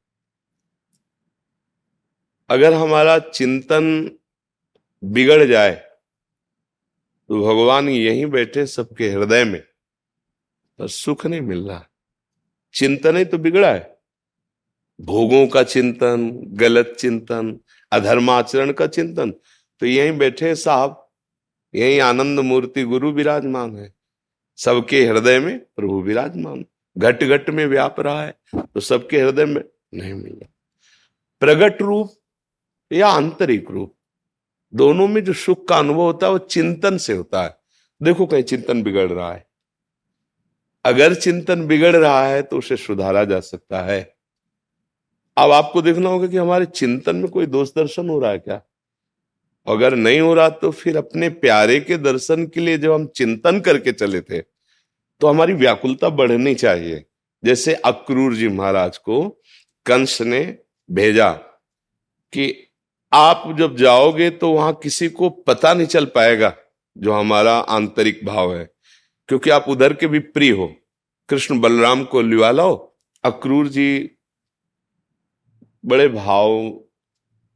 [2.51, 4.11] अगर हमारा चिंतन
[5.05, 5.84] बिगड़ जाए
[7.35, 9.61] तो भगवान यहीं बैठे सबके हृदय में।
[10.79, 11.87] पर सुख नहीं मिल रहा।
[12.75, 13.99] चिंतन ही तो बिगड़ा है।
[15.01, 17.59] भोगों का चिंतन, गलत चिंतन
[17.93, 19.31] अधर्माचरण का चिंतन
[19.81, 21.11] तो यहीं बैठे साहब।
[21.75, 23.93] यही आनंद मूर्ति गुरु विराजमान है।
[24.57, 26.65] सबके हृदय में प्रभु विराजमान।
[26.99, 29.63] घट घट में व्याप रहा है तो सबके हृदय में
[29.95, 30.47] नहीं मिला।
[31.41, 32.13] प्रगट रूप
[32.93, 33.95] या आंतरिक रूप?
[34.75, 37.57] दोनों में जो सुख का अनुभव होता है, वो चिंतन से होता है।
[38.01, 39.47] देखो कहीं चिंतन बिगड़ रहा है।
[40.85, 44.01] अगर चिंतन बिगड़ रहा है तो उसे सुधारा जा सकता है।
[45.37, 48.61] अब आपको देखना होगा कि हमारे चिंतन में कोई दोष दर्शन हो रहा है क्या?
[49.67, 53.61] अगर नहीं हो रहा तो फिर अपने प्यारे के दर्शन के लिए जब हम चिंतन
[53.61, 57.05] करके चले थे तो हमारी व्याकुलता बढ़नी चाहिए।
[57.43, 59.29] जैसे अक्रूर जी महाराज को
[59.87, 60.59] कंस ने
[60.91, 61.31] भेजा
[62.33, 62.64] कि
[63.15, 66.53] आप जब जाओगे तो वहाँ किसी को पता नहीं चल पाएगा
[66.97, 68.65] जो हमारा आंतरिक भाव है,
[69.29, 70.67] क्योंकि आप उधर के भी प्रिय हो।
[71.29, 74.11] कृष्ण बलराम को लिवा लो अक्रूर जी
[75.85, 76.81] बड़े भाव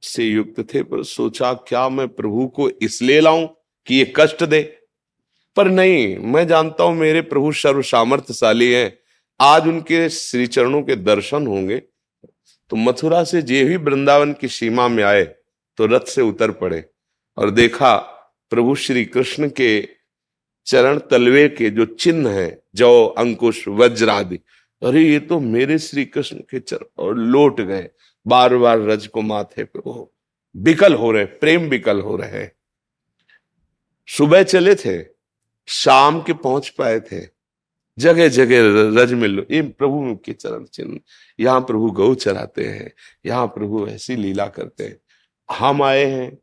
[0.03, 3.47] से युक्त थे, पर सोचा, क्या मैं प्रभु को इसलिए लाऊं
[3.87, 4.61] कि ये कष्ट दे?
[5.57, 8.99] पर नहीं, मैं जानता हूँ मेरे प्रभु सर्व सामर्थ्यशाली हैं।
[9.41, 11.79] आज उनके श्री चरणों के दर्शन होंगे।
[12.71, 15.25] तो मथुरा से जे भी वृंदावन की सीमा में आए।
[15.79, 16.85] तो रथ से उतर पड़े
[17.39, 17.97] और देखा
[18.53, 19.89] प्रभु श्री कृष्ण के
[20.67, 24.39] चरण तलवे के जो चिन्ह है, जौ, अंकुश, वज्र आदि,
[24.83, 27.89] अरे ये तो मेरे श्री कृष्ण के चरण और लौट गए।
[28.27, 30.13] बार बार रज को माथे पे वो
[30.55, 32.47] बिकल हो रहे, प्रेम बिकल हो रहे
[34.09, 35.03] सुबह चले थे,
[35.69, 37.21] शाम के पहुँच पाए थे।
[37.99, 41.01] जगह जगह रज मिल ये प्रभु के चरण चिन्ह,
[41.39, 42.93] यहाँ प्रभु गौ चराते हैं,
[43.27, 44.97] यहाँ प्रभु ऐसी लीला करते हैं।
[45.53, 46.39] हम आए हैं,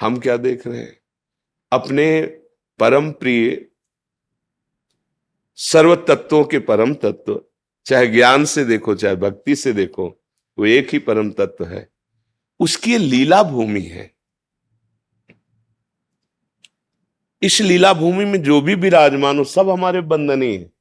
[0.00, 1.00] हम क्या देख रहे हैं?
[1.72, 2.22] अपने
[2.78, 3.66] परम प्रिय
[5.54, 7.44] सर्व तत्वों के परम तत्व,
[7.86, 10.22] चाहे ज्ञान से देखो, चाहे भक्ति से देखो,
[10.58, 11.88] वो एक ही परम तत्व है।
[12.60, 14.14] उसकी लीला भूमि है।
[17.42, 20.72] इस लीला भूमि में जो भी विराजमान हो, सब हमारे बंधनी है।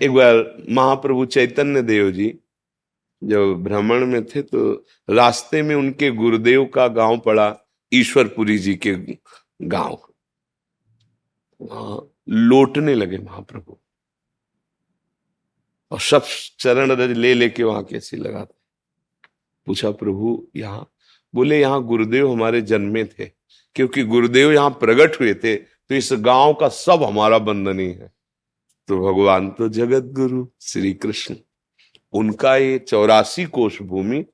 [0.00, 2.38] एक बार महाप्रभु चैतन्य देव जी
[3.22, 4.72] जब भ्रमण में थे तो
[5.08, 7.56] रास्ते में उनके गुरुदेव का गाँव पड़ा,
[7.92, 8.94] ईश्वरपुरी जी के
[9.62, 9.98] गाँव।
[11.60, 13.78] वहाँ लौटने लगे महाप्रभु।
[15.92, 16.24] और सब
[16.60, 18.54] चरण रज ले लेके वहाँ कैसे लगाते
[19.66, 20.90] पूछा, प्रभु, यहाँ
[21.34, 23.26] बोले, यहाँ गुरुदेव हमारे जन्मे थे,
[23.76, 28.10] क्योंकि गुरुदेव यहाँ प्रकट हुए थे तो इस गाँव का सब हमारा बंधनी है।
[28.88, 31.34] तो भगवान तो जगत गुरु, श्री कृष्ण।
[32.14, 34.24] उनका ये चौरासी कोष भूमि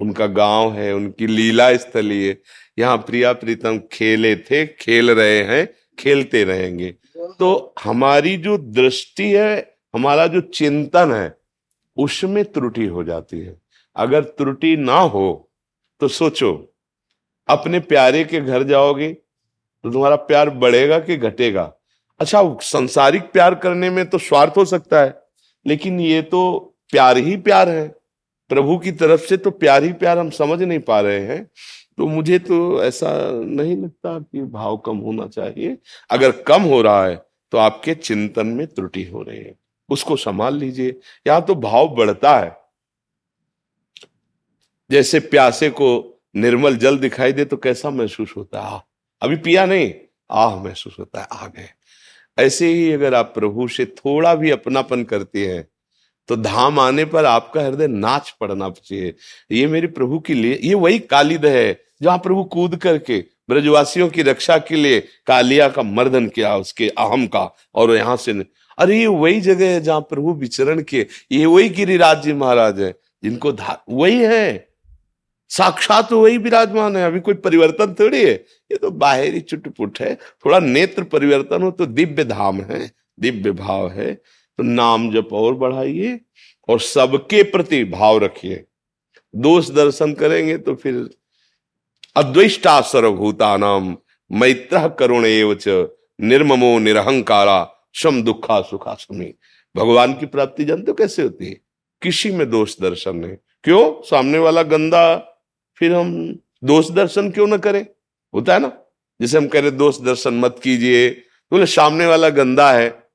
[0.00, 2.36] उनका गाँव है, उनकी लीला स्थली है।
[2.78, 5.66] यहाँ प्रिया प्रीतम खेले थे, खेल रहे हैं,
[5.98, 6.90] खेलते रहेंगे।
[7.38, 11.36] तो हमारी जो दृष्टि है, हमारा जो चिंतन है,
[11.96, 13.56] उसमें त्रुटि हो जाती है।
[13.96, 15.50] अगर त्रुटि ना हो
[16.00, 16.52] तो सोचो,
[17.48, 21.72] अपने प्यारे के घर जाओगे तो तुम्हारा प्यार बढ़ेगा कि घटेगा?
[22.20, 25.14] अच्छा संसारिक प्यार करने में तो स्वार्थ हो सकता है,
[25.66, 27.88] लेकिन ये तो प्यार ही प्यार है।
[28.48, 31.50] प्रभु की तरफ़ से तो प्यार ही प्यार हम समझ नहीं पा रहे हैं।
[31.98, 35.78] तो मुझे तो ऐसा नहीं लगता कि भाव कम होना चाहिए।
[36.10, 37.16] अगर कम हो रहा है
[37.52, 39.54] तो आपके चिंतन में त्रुटि हो रही है।
[39.88, 42.56] उसको संभाल लीजिए। यहाँ तो भाव बढ़ता है।
[44.90, 48.82] जैसे प्यासे को निर्मल जल दिखाई दे तो कैसा महसूस होता है?
[49.22, 49.94] अभी पिया नहीं।
[50.30, 51.68] आह, महसूस होता है, आ गए।
[52.38, 55.68] ऐसे ही अगर आप प्रभु से थोड़ा भी अपनापन करते हैं
[56.28, 59.14] तो धाम आने पर आपका हृदय नाच पड़ना चाहिए।
[59.50, 64.22] ये मेरे प्रभु के लिए, ये वही कालिद है, जहाँ प्रभु कूद करके ब्रजवासियों की
[64.22, 68.32] रक्षा के लिए कालिया का मर्दन किया, उसके अहम का, और यहाँ से
[68.78, 72.94] अरे ये वही जगह है जहाँ प्रभु विचरण किए, ये वही गिरिराज जी महाराज है,
[73.22, 73.52] जिनको
[73.90, 74.68] वही है।
[75.50, 80.58] साक्षात वही विराजमान है, अभी कोई परिवर्तन थोड़ी है। ये तो बाहरी चुटपुट है, थोड़ा
[80.58, 84.12] नेत्र परिवर्तन हो तो दिव्य धाम है, दिव्य भाव है।
[84.58, 86.20] तो नाम जप और बढ़ाइए
[86.68, 88.64] और सबके प्रति भाव रखिए।
[89.34, 91.10] दोष दर्शन करेंगे तो फिर
[92.16, 93.96] अद्विष्टा सर्वभूतानाम
[94.30, 95.64] मैत्र करुण एवच
[96.20, 99.34] निर्ममो निरहंकारा सम दुखा सुखा समी।
[99.76, 101.60] भगवान की प्राप्ति जानते हो कैसे होती है?
[102.02, 104.02] किसी में दोष दर्शन नहीं। क्यों?
[104.02, 105.16] सामने वाला गंदा,
[105.76, 107.86] फिर हम दोष दर्शन क्यों ना करें?
[108.34, 108.72] होता है ना?
[109.20, 113.08] जैसे हम कह रहे दोष दर्शन मत कीजिए। तो बोले, सामने वाला गंदा है,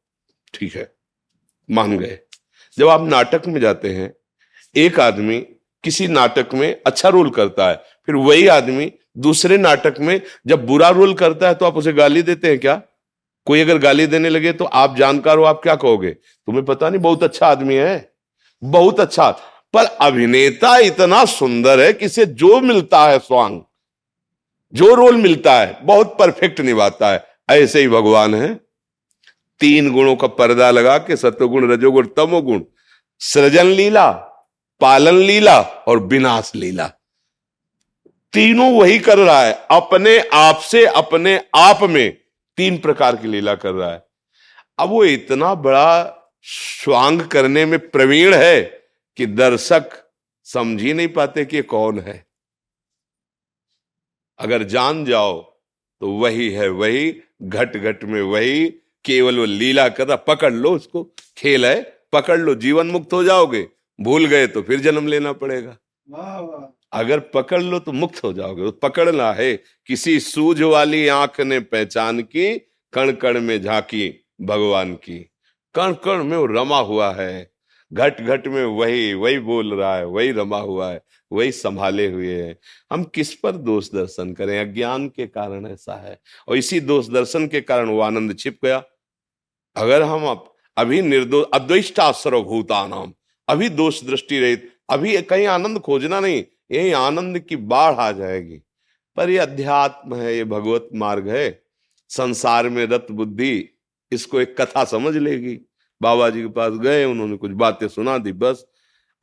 [0.54, 0.97] ठीक है।
[1.70, 2.18] मान गए।
[2.78, 4.14] जब आप नाटक में जाते हैं,
[4.76, 5.40] एक आदमी
[5.84, 7.76] किसी नाटक में अच्छा रोल करता है,
[8.08, 12.22] फिर वही आदमी दूसरे नाटक में जब बुरा रोल करता है तो आप उसे गाली
[12.22, 12.82] देते हैं क्या?
[13.48, 16.12] कोई अगर गाली देने लगे तो आप जानकार हो, आप क्या कहोगे?
[16.12, 18.12] तुम्हें पता नहीं, बहुत अच्छा आदमी है,
[18.62, 19.30] बहुत अच्छा।
[19.74, 23.62] पर अभिनेता इतना सुंदर है कि जो मिलता है स्वांग,
[24.74, 28.48] जो रोल मिलता है, बहुत परफेक्ट निभाता है। ऐसे ही भगवान है।
[29.60, 32.64] तीन गुणों का पर्दा लगा के सत्वगुण, रजोगुण, तमोगुण,
[33.20, 34.12] सृजन लीला,
[34.82, 36.88] पालन लीला और विनाश लीला।
[38.34, 42.18] तीनों वही कर रहा है, अपने आप से, अपने आप में
[42.58, 44.06] तीन प्रकार की लीला कर रहा है।
[44.80, 48.62] अब वो इतना बड़ा स्वांग करने में प्रवीण है
[49.18, 49.90] कि दर्शक
[50.44, 52.26] समझ ही नहीं पाते कि कौन है।
[54.40, 55.42] अगर जान जाओ
[56.02, 58.68] तो वही है, वही घट घट में वही
[59.06, 61.04] केवल वो लीला कर रहा पकड़ लो उसको
[61.38, 61.82] खेल है
[62.14, 63.68] पकड़ लो जीवन मुक्त हो जाओगे।
[64.00, 65.78] भूल गए तो फिर जन्म लेना पड़ेगा।
[66.94, 69.56] अगर पकड़ लो तो मुक्त हो जाओगे। तो पकड़ना है।
[69.88, 72.58] किसी सूझ वाली आँख ने पहचान की
[72.94, 74.10] कण कण में झांकी
[74.42, 75.20] भगवान की।
[75.76, 77.52] कण कण में वो रमा हुआ है।
[77.92, 82.42] घट घट में वही वही बोल रहा है वही रमा हुआ है। वही संभाले हुए
[82.42, 82.60] है।
[82.92, 84.60] हम किस पर दोष दर्शन करें?
[84.60, 88.84] अज्ञान के कारण ऐसा है। और इसी दोष दर्शन के कारण वो आनंद छिप गया।
[89.76, 90.44] अगर हम
[90.78, 93.14] अभी निर्दोष अद्विष्टा सर्वभूता
[93.50, 98.62] अभी दोष दृष्टि रहित, अभी कहीं आनंद खोजना नहीं, यही आनंद की बाढ़ आ जाएगी।
[99.16, 101.64] पर ये अध्यात्म है, ये भगवत मार्ग है।
[102.10, 103.70] संसार में रत बुद्धि,
[104.12, 105.60] इसको एक कथा समझ लेगी।
[106.02, 108.66] बाबा जी के पास गए, उन्होंने कुछ बातें सुना दी, बस।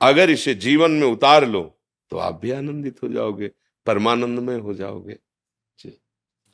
[0.00, 1.73] अगर इसे जीवन में उतार लो
[2.14, 3.50] तो आप भी आनंदित हो जाओगे
[3.86, 5.18] परमानंद में हो जाओगे।
[5.78, 6.00] जी।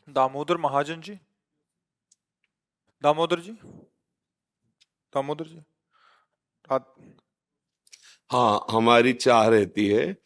[0.08, 1.18] दामोदर महाजन जी?
[3.02, 3.52] दामोदर जी?
[5.14, 5.60] दामोदर जी?
[8.30, 10.16] हाँ हमारी चाह रहती है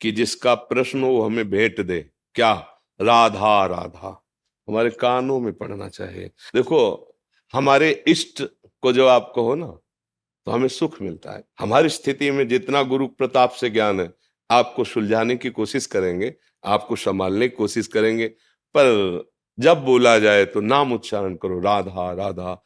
[0.00, 2.52] कि जिसका प्रश्न वो हमें भेंट दे। क्या?
[3.00, 4.24] राधा राधा।
[4.68, 7.14] हमारे कानों में पढ़ना चाहिए। देखो
[7.54, 8.42] हमारे इष्ट
[8.82, 9.66] को जो आप कहो ना
[10.46, 14.84] तो हमें सुख मिलता है। हमारी स्थिति में जितना गुरु प्रताप से ज्ञान है आपको
[14.84, 16.32] सुलझाने की कोशिश करेंगे,
[16.64, 19.24] आपको संभालने की कोशिश करेंगे, पर
[19.58, 22.62] जब बोला जाए तो नाम उच्चारण करो, राधा राधा।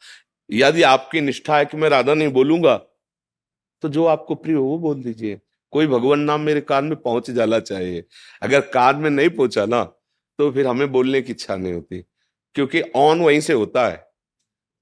[0.49, 2.75] यदि आपकी निष्ठा है कि मैं राधा नहीं बोलूँगा
[3.83, 5.39] तो जो आपको प्रिय हो वो बोल दीजिए।
[5.73, 8.03] कोई भगवान नाम मेरे कान में पहुँच जाना चाहिए
[8.41, 9.83] अगर कान में नहीं पहुँचा ना
[10.39, 11.99] तो फिर हमें बोलने की इच्छा नहीं होती,
[12.55, 14.08] क्योंकि ऑन वहीं से होता है।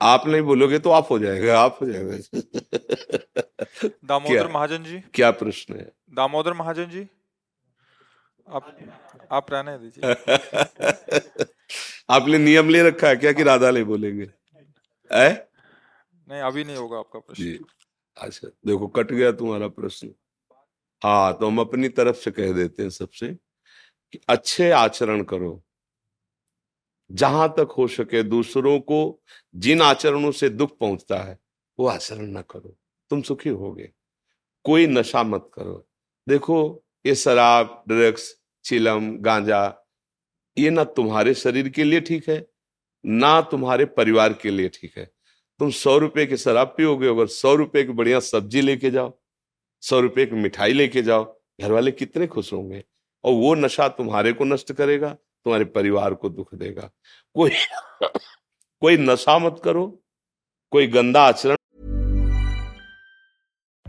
[0.01, 2.17] आप नहीं बोलोगे तो आप हो जाएगा आप हो जाएगा।
[4.05, 4.99] दामोदर महाजन जी?
[5.13, 5.91] क्या प्रश्न है?
[6.13, 7.07] दामोदर महाजन जी
[8.49, 8.77] आप
[9.31, 10.13] आप रहने दीजिए।
[12.09, 14.29] आपने नियम ले रखा है क्या कि राधा नहीं बोलेंगे?
[15.13, 15.49] है?
[16.29, 17.59] नहीं अभी नहीं होगा आपका प्रश्न। जी।
[18.17, 20.13] अच्छा देखो कट गया तुम्हारा प्रश्न।
[21.03, 23.27] हाँ तो हम अपनी तरफ़ से कह देते हैं सबसे
[24.11, 25.63] कि अच्छे आचरण करो।
[27.11, 29.21] जहाँ तक हो सके दूसरों को
[29.55, 31.37] जिन आचरणों से दुख पहुँचता है,
[31.79, 32.75] वो आचरण न करो।
[33.09, 33.89] तुम सुखी होगे।
[34.65, 35.87] कोई नशा मत करो।
[36.27, 38.33] देखो, ये शराब, ड्रग्स,
[38.65, 39.85] चिलम, गांजा,
[40.57, 42.47] ये ना तुम्हारे शरीर के लिए ठीक है,
[43.05, 45.11] ना तुम्हारे परिवार के लिए ठीक है।
[45.59, 49.19] तुम सौ रुपए की शराब पियोगे, अगर सौ रुपए की बढ़िया सब्ज़ी लेके जाओ,
[49.81, 52.83] सौ रुपए की मिठाई लेके जाओ, घर वाले कितने खुश होंगे।
[53.23, 56.90] और वो नशा तुम्हारे को नष्ट करेगा तुम्हारे परिवार को दुख देगा
[57.34, 57.50] कोई
[58.82, 59.86] कोई नशा मत करो
[60.72, 61.56] कोई गंदा आचरण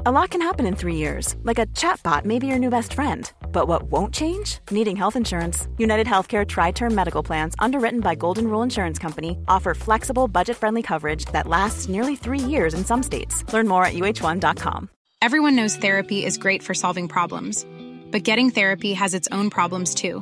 [0.06, 2.94] A lot can happen in three years, like a chatbot may be your new best
[2.94, 3.32] friend.
[3.54, 4.60] But what won't change?
[4.70, 5.62] Needing health insurance.
[5.78, 10.58] United Healthcare Tri Term Medical Plans, underwritten by Golden Rule Insurance Company, offer flexible, budget
[10.58, 13.46] friendly coverage that lasts nearly three years in some states.
[13.54, 14.90] Learn more at uh1.com.
[15.22, 17.66] Everyone knows therapy is great for solving problems,
[18.12, 20.22] but getting therapy has its own problems too,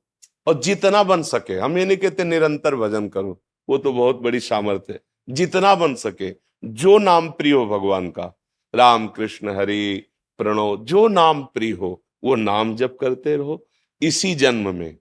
[0.47, 4.39] और जितना बन सके, हम ये नहीं कहते निरंतर भजन करो, वो तो बहुत बड़ी
[4.39, 4.99] सामर्थ्य है।
[5.29, 8.33] जितना बन सके, जो नाम प्रिय हो भगवान का,
[8.75, 10.03] राम कृष्ण हरि
[10.37, 13.65] प्रणव, जो नाम प्रिय हो, वो नाम जप करते रहो।
[14.01, 14.97] इसी जन्म में,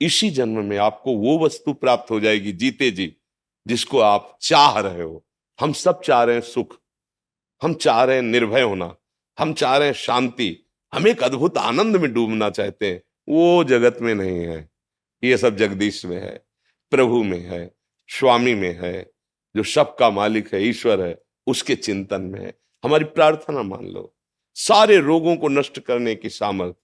[0.00, 3.16] इसी जन्म में आपको वो वस्तु प्राप्त हो जाएगी, जीते जी,
[3.66, 5.24] जिसको आप चाह रहे हो।
[5.58, 6.76] हम सब चाह रहे हैं सुख,
[7.62, 8.94] हम चाह रहे हैं निर्भय होना,
[9.38, 10.56] हम चाह रहे हैं शांति।
[10.92, 14.70] हम एक अद्भुत आनंद में डूबना चाहते हैं। वो जगत में नहीं है।
[15.24, 16.46] ये सब जगदीश में है,
[16.90, 17.74] प्रभु में है,
[18.08, 19.12] स्वामी में है,
[19.56, 24.16] जो सबका मालिक है, ईश्वर है, उसके चिंतन में है। हमारी प्रार्थना मान लो,
[24.54, 26.74] सारे रोगों को नष्ट करने की सामर्थ,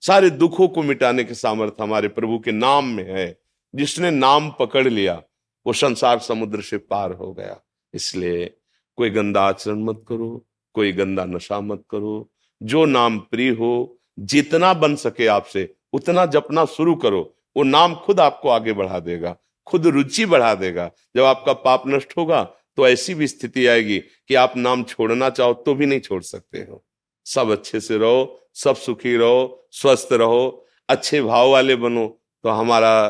[0.00, 3.38] सारे दुखों को मिटाने की सामर्थ हमारे प्रभु के नाम में है।
[3.74, 5.22] जिसने नाम पकड़ लिया,
[5.66, 7.60] वो संसार समुद्र से पार हो गया।
[7.94, 8.56] इसलिए
[8.96, 14.72] कोई गंदा आचरण मत करो, कोई गंदा नशा मत करो। जो नाम प्रिय हो जितना
[14.74, 17.22] बन सके आपसे, उतना जपना शुरू करो।
[17.56, 22.16] वो नाम खुद आपको आगे बढ़ा देगा, खुद रुचि बढ़ा देगा। जब आपका पाप नष्ट
[22.18, 22.42] होगा
[22.78, 26.58] तो ऐसी भी स्थिति आएगी कि आप नाम छोड़ना चाहो तो भी नहीं छोड़ सकते
[26.60, 26.82] हो।
[27.26, 32.06] सब अच्छे से रहो, सब सुखी रहो, स्वस्थ रहो, अच्छे भाव वाले बनो।
[32.44, 33.08] तो हमारा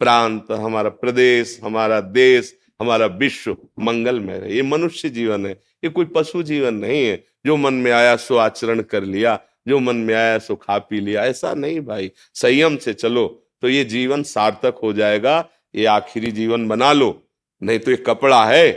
[0.00, 5.52] प्रांत, हमारा प्रदेश, हमारा देश, हमारा विश्व मंगलमय है ये मनुष्य जीवन है,
[5.84, 9.78] ये कोई पशु जीवन नहीं है। जो मन में आया, सो आचरण कर लिया। जो
[9.80, 13.26] मन में आया सो खा पी लिया। ऐसा नहीं भाई, संयम से चलो
[13.62, 15.38] तो ये जीवन सार्थक हो जाएगा।
[15.74, 17.22] ये आखिरी जीवन बना लो,
[17.62, 18.68] नहीं तो ये कपड़ा है,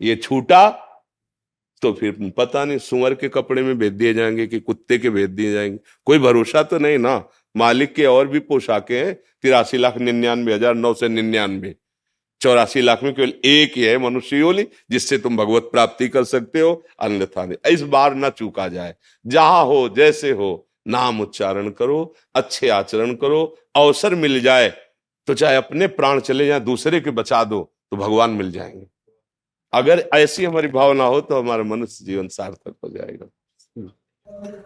[0.00, 0.68] ये छूटा
[1.82, 5.30] तो फिर पता नहीं सुअर के कपड़े में भेज दिए जाएँगे कि कुत्ते के भेज
[5.30, 7.22] दिए जाएँगे। कोई भरोसा तो नहीं ना?
[7.54, 11.74] मालिक के और भी पोशाके हैं, तिरासी लाख निन्यानवे हज़ार नौ सौ निन्यानवे।
[12.40, 16.60] चौरासी लाख में केवल एक ही है मनुष्य योनि जिससे तुम भगवत प्राप्ति कर सकते
[16.60, 18.94] हो, अन्यथा नहीं। इस बार ना चूका जाए।
[19.24, 24.68] जहाँ हो, जैसे हो, नाम उच्चारण करो, अच्छे आचरण करो, अवसर मिल जाए
[25.28, 28.86] तो चाहे अपने प्राण चले जाए, दूसरे के बचा दो तो भगवान मिल जाएँगे।
[29.72, 33.26] अगर ऐसी हमारी भावना हो तो हमारा मनुष्य जीवन सार्थक हो जाएगा।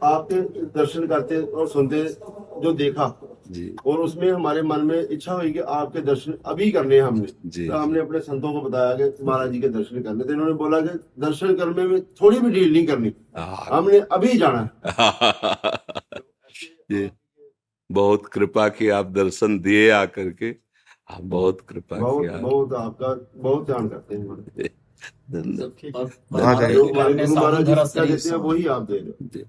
[0.03, 2.05] आपके दर्शन करते और सुनते
[2.61, 6.95] जो देखा। जी। और उसमें हमारे मन में इच्छा हुई कि आपके दर्शन अभी करने
[6.95, 10.25] हैं हमने। जी। तो हमने अपने संतों को बताया कि महाराज जी के दर्शन करने।
[10.25, 14.39] तो इन्होंने बोला कि दर्शन करने में थोड़ी भी डील नहीं करनी। हाँ। हमने अभी
[14.39, 14.69] जाना
[16.91, 17.11] जी।
[17.91, 20.57] बहुत कृपा की आप दर्शन दिए आकर के।
[21.11, 24.71] आप बहुत कृपा बहुत बहुत आपका बहुत ध्यान करते हैं।
[28.25, 29.45] हैं। वही आप दे रहे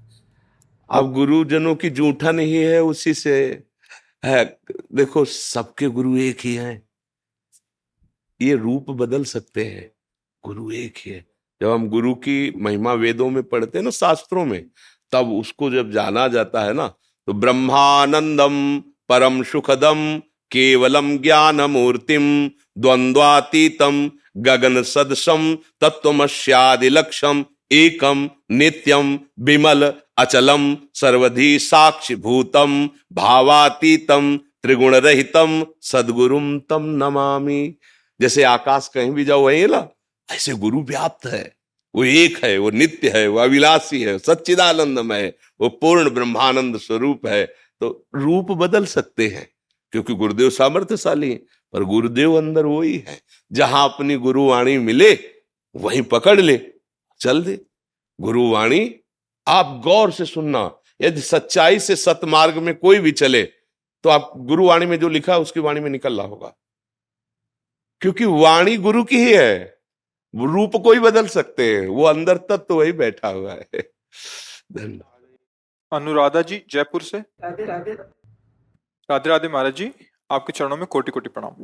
[0.90, 3.64] अब गुरुजनों की जूठा नहीं है उसी से
[4.26, 4.60] है।
[4.94, 6.90] देखो सबके गुरु एक ही हैं।
[8.42, 9.92] ये रूप बदल सकते हैं।
[10.46, 11.26] गुरु एक ही है।
[11.62, 14.66] जब हम गुरु की महिमा वेदों में पढ़ते हैं ना शास्त्रों में
[15.12, 16.88] तब उसको जब जाना जाता है ना
[17.28, 20.22] तो ब्रह्मानंदम परम सुखदम
[20.52, 34.38] केवलम ज्ञान मूर्तिम द्वंद्वातीतम गगन सदसम तत्वमस्यादिलक्षम एकम नित्यम विमल अचलम सर्वधि साक्षी भूतम भावातीतम
[34.64, 37.76] त्रिगुण रहितम सदगुरुम तम नमामि।
[38.20, 39.88] जैसे आकाश कहीं भी जाओ, वही ना
[40.30, 41.44] ऐसे गुरु व्याप्त है।
[41.96, 47.26] वो एक है, वो नित्य है, वो अविलासी है सच्चिदानंदम है, वो पूर्ण ब्रह्मानंद स्वरूप
[47.28, 47.46] है।
[47.82, 49.48] तो रूप बदल सकते हैं,
[49.94, 51.32] क्योंकि गुरुदेव सामर्थ्यशाली
[51.74, 55.14] पर गुरुदेव अंदर वही है जहाँ अपनी गुरुवाणी मिले
[55.76, 56.58] वहीं पकड़ ले।
[57.20, 57.60] चल दे।
[58.22, 58.96] गुरुवाणी
[59.48, 60.70] आप गौर से सुनना।
[61.02, 63.44] यदि सच्चाई से सतमार्ग में कोई भी चले
[64.04, 66.54] तो आप गुरुवाणी में जो लिखा है उसकी वाणी में निकल रहा होगा।
[68.02, 69.78] क्योंकि वाणी गुरु की ही है।
[70.36, 73.92] रूप कोई बदल सकते हैं। वो अंदर तत्व तो वही बैठा हुआ है।
[74.72, 77.18] धन्यवाद। अनुराधा जी जयपुर से?
[77.18, 77.92] राधे राधे।
[79.12, 79.92] राधे राधे महाराज जी।
[80.32, 81.64] आपके चरणों में कोटि कोटि प्रणाम।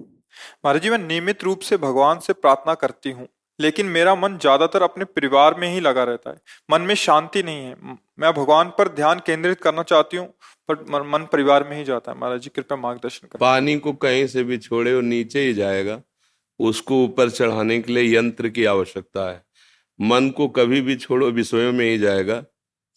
[0.66, 3.28] महाराज जी, मैं नियमित रूप से भगवान से प्रार्थना करती हूँ,
[3.60, 6.38] लेकिन मेरा मन ज़्यादातर अपने परिवार में ही लगा रहता है।
[6.70, 7.76] मन में शांति नहीं है।
[8.20, 10.28] मैं भगवान पर ध्यान केंद्रित करना चाहती हूँ,
[10.70, 14.28] पर मन परिवार में ही जाता है। महाराज जी, कृपया मार्गदर्शन कर। पानी को कहीं
[14.28, 16.02] से भी छोड़े और नीचे ही जाएगा।
[16.60, 19.42] उसको ऊपर चढ़ाने के लिए यंत्र की आवश्यकता है।
[20.00, 22.44] मन को कभी भी छोड़ो, विषयों में ही जाएगा।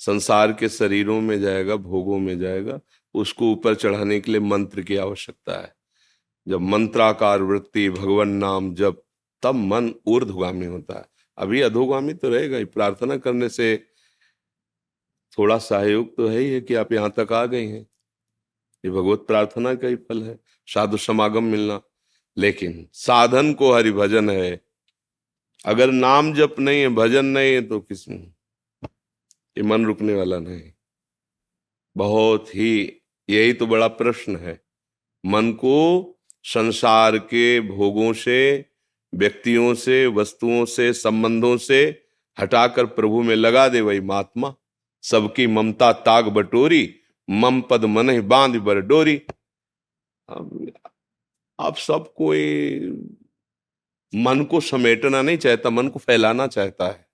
[0.01, 2.79] संसार के शरीरों में जाएगा, भोगों में जाएगा।
[3.15, 5.75] उसको ऊपर चढ़ाने के लिए मंत्र की आवश्यकता है।
[6.49, 9.03] जब मंत्राकार वृत्ति भगवान नाम जब
[9.43, 11.05] तब मन ऊर्धगामी होता है।
[11.39, 13.87] अभी अधोगामी तो रहेगा ही। प्रार्थना करने से
[15.39, 17.83] थोड़ा सहयोग तो है ही है कि आप यहाँ तक आ गए हैं।
[18.85, 21.81] ये भगवत प्रार्थना का ही फल है, साधु समागम मिलना।
[22.37, 24.61] लेकिन साधन को हरि भजन है।
[25.65, 30.73] अगर नाम जप नहीं है, भजन नहीं है तो किस ये मन रुकने वाला नहीं।
[31.97, 33.00] बहुत ही
[33.31, 34.61] यही तो बड़ा प्रश्न है।
[35.27, 35.77] मन को
[36.45, 38.65] संसार के भोगों से,
[39.15, 42.03] व्यक्तियों से, वस्तुओं से, संबंधों से
[42.41, 44.55] हटाकर प्रभु में लगा दे वही महात्मा।
[45.03, 46.95] सबकी ममता ताग बटोरी,
[47.31, 49.23] मम पद मन बाँध बर डोरी।
[51.61, 52.81] आप सब कोई
[54.15, 57.09] मन को समेटना नहीं चाहता, मन को फैलाना चाहता है।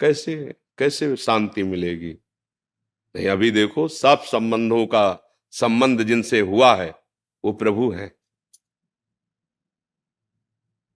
[0.00, 2.18] कैसे कैसे शांति मिलेगी?
[3.16, 6.94] नहीं, अभी देखो, सब संबंधों का संबंध जिनसे हुआ है,
[7.44, 8.08] वो प्रभु है।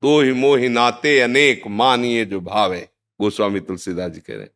[0.03, 4.47] तो ही मोहि नाते अनेक मानिए जो भाव है गोस्वामी तुलसीदास जी कह रहे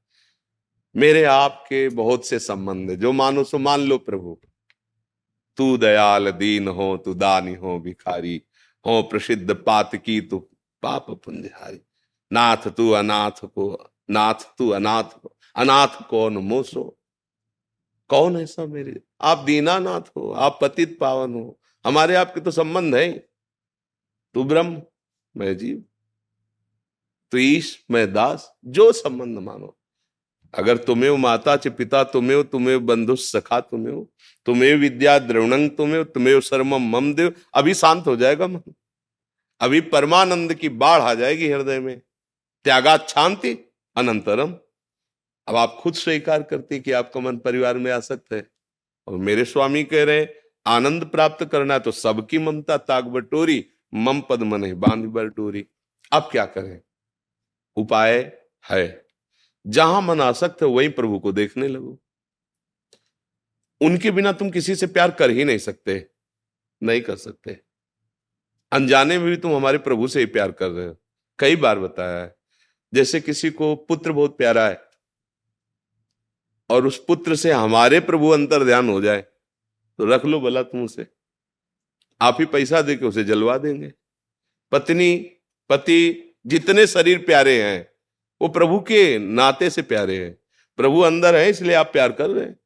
[0.97, 4.41] मेरे आपके बहुत से संबंध है, जो मानो सो मान लो प्रभु।
[5.57, 8.43] तू दयाल दीन हो, तू दानी हो, भिखारी
[8.87, 10.39] हो, प्रसिद्ध पात की तू
[10.83, 11.81] पाप पुंजहारी।
[12.33, 16.99] नाथ तू अनाथ को, नाथ तू अनाथ को, अनाथ कौन मोसो?
[18.13, 19.01] कौन ऐसा मेरे?
[19.21, 23.13] आप दीनानाथ हो, आप पतित पावन हो। हमारे आपके तो संबंध है।
[24.35, 24.83] तू ब्रह्म,
[25.37, 25.85] मैं जीव।
[27.31, 29.79] तो ईश, मैं दास, जो संबंध मानो।
[30.55, 34.07] अगर तुम्हें माता च पिता तुम्हें तुम्हें बंधु सखा तुम्हें
[34.47, 38.75] तुम्हें विद्या द्रवणंग तुम्हें तुम्हें शर्म मम देव। अभी शांत हो जाएगा मन।
[39.61, 42.01] अभी परमानंद की बाढ़ आ जाएगी हृदय में।
[42.65, 44.55] त्यागा शांति अनंतरम।
[45.49, 48.47] अब आप खुद स्वीकार करते कि आपका मन परिवार में आसक्त है।
[49.09, 50.27] और मेरे स्वामी कह रहे
[50.67, 53.65] आनंद प्राप्त करना तो सबकी ममता ताक बटोरी
[53.95, 55.67] मम पद मन बाँध बटोरी
[56.13, 56.81] अब क्या करें?
[57.77, 58.39] उपाय
[58.71, 59.07] है।
[59.67, 61.99] जहाँ मन आसक्त है, वहीं प्रभु को देखने लगो।
[63.81, 66.07] उनके बिना तुम किसी से प्यार कर ही नहीं सकते,
[66.83, 67.59] नहीं कर सकते।
[68.73, 70.97] अनजाने में भी तुम हमारे प्रभु से ही प्यार कर रहे हो।
[71.39, 72.35] कई बार बताया है,
[72.93, 74.92] जैसे किसी को पुत्र बहुत प्यारा है
[76.73, 80.85] और उस पुत्र से हमारे प्रभु अंतर ध्यान हो जाए तो रख लो भला तुम
[80.85, 81.07] उसे
[82.21, 83.93] आप ही पैसा दे के उसे जलवा देंगे।
[84.73, 85.17] पत्नी,
[85.71, 87.89] पति जितने शरीर प्यारे हैं,
[88.41, 90.33] वो प्रभु के नाते से प्यारे हैं।
[90.79, 92.57] प्रभु अंदर है, इसलिए आप प्यार कर रहे हैं।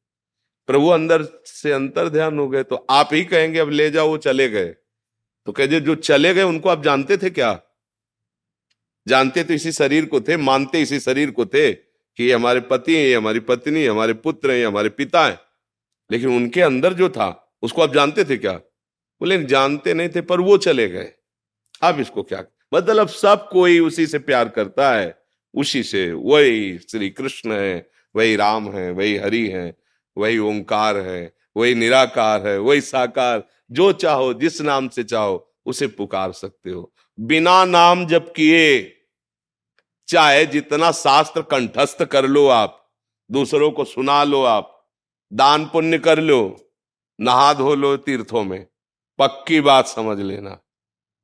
[0.69, 4.17] प्रभु अंदर से अंतर ध्यान हो गए तो आप ही कहेंगे, अब ले जाओ, वो
[4.17, 4.67] चले गए।
[5.47, 7.59] तो कहे जो चले गए, उनको आप जानते थे क्या?
[9.07, 11.86] जानते तो इसी शरीर को थे, मानते इसी शरीर को थे।
[12.17, 15.39] कि ये हमारे पति हैं, ये हमारी पत्नी हमारे पुत्र हैं हमारे पिता हैं।
[16.11, 18.53] लेकिन उनके अंदर जो था, उसको आप जानते थे क्या?
[19.21, 21.11] बोले, जानते नहीं थे, पर वो चले गए।
[21.81, 22.43] अब इसको क्या?
[22.73, 28.35] मतलब सब कोई उसी से प्यार करता है, उसी से। वही श्री कृष्ण है, वही
[28.35, 29.77] राम है, वही हरि है,
[30.17, 35.87] वही ओंकार है, वही निराकार है, वही साकार। जो चाहो, जिस नाम से चाहो, उसे
[35.87, 38.96] पुकार सकते हो। बिना नाम जब किए
[40.07, 42.91] चाहे जितना शास्त्र कंठस्थ कर लो आप,
[43.29, 44.89] दूसरों को सुना लो आप,
[45.31, 46.57] दान पुण्य कर लो,
[47.19, 48.65] नहा धो लो तीर्थों में,
[49.19, 50.57] पक्की बात समझ लेना।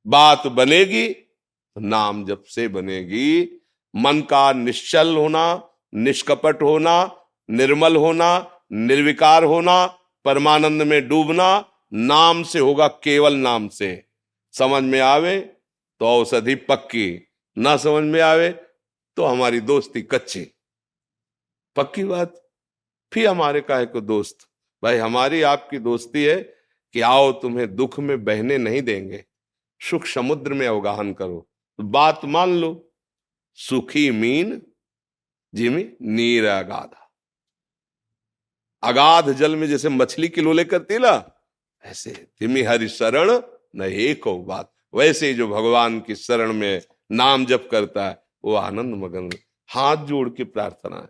[0.06, 3.60] बात बनेगी तो नाम जब से बनेगी,
[3.94, 5.62] मन का निश्चल होना,
[5.94, 7.10] निष्कपट होना,
[7.48, 8.28] निर्मल होना,
[8.72, 9.84] निर्विकार होना,
[10.24, 14.04] परमानंद में डूबना, नाम से होगा केवल नाम से।
[14.54, 15.38] समझ में आवे
[16.00, 18.48] तो औषधि पक्की, ना समझ में आवे
[19.16, 20.54] तो हमारी दोस्ती कच्ची।
[21.76, 22.50] पक्की बात?
[23.12, 24.38] फिर हमारे काहे को दोस्त?
[24.82, 26.40] भाई, हमारी आपकी दोस्ती है
[26.92, 29.24] कि आओ तुम्हें दुख में बहने नहीं देंगे।
[29.80, 32.92] सुख समुद्र में अवगाहन करो। तो बात मान लो,
[33.54, 34.72] सुखी मीन,
[35.54, 37.14] जिमी नीर अगाधा।
[38.82, 41.40] अगाध जल में जैसे मछली की लोले करती ना,
[41.82, 43.40] ऐसे तिमी हरि शरण
[43.76, 48.94] न एक बात। वैसे जो भगवान की शरण में नाम जप करता है वो आनंद
[48.94, 49.30] मगन,
[49.68, 51.08] हाथ जोड़ के प्रार्थना है।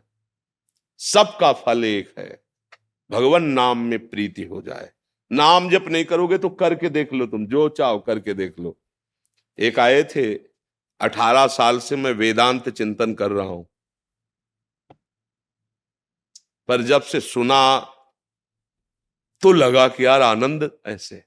[0.99, 2.43] सबका फल एक है।
[3.11, 4.91] भगवान नाम में प्रीति हो जाए।
[5.33, 8.79] नाम जप नहीं करोगे तो करके देख लो तुम, जो चाहो करके देख लो।
[9.59, 10.35] एक आए थे,
[11.01, 13.67] अठारह साल से मैं वेदांत चिंतन कर रहा हूँ।
[16.69, 17.79] पर जब से सुना
[19.43, 21.25] तो लगा कि यार आनंद ऐसे।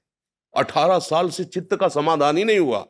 [0.56, 2.86] अठारह साल से चित्त का समाधान ही नहीं हुआ।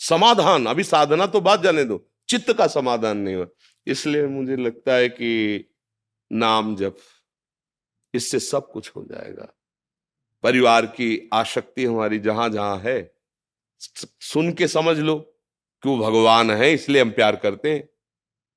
[0.00, 3.46] समाधान, अभी साधना तो बात जाने दो, चित्त का समाधान नहीं हुआ
[3.86, 5.64] इसलिए मुझे लगता है कि
[6.30, 6.96] नाम जब
[8.14, 9.48] इससे सब कुछ हो जाएगा।
[10.44, 13.14] परिवार की आसक्ति हमारी जहाँ जहाँ है
[13.80, 17.88] सुन के समझ लो कि वो भगवान है, इसलिए हम प्यार करते हैं।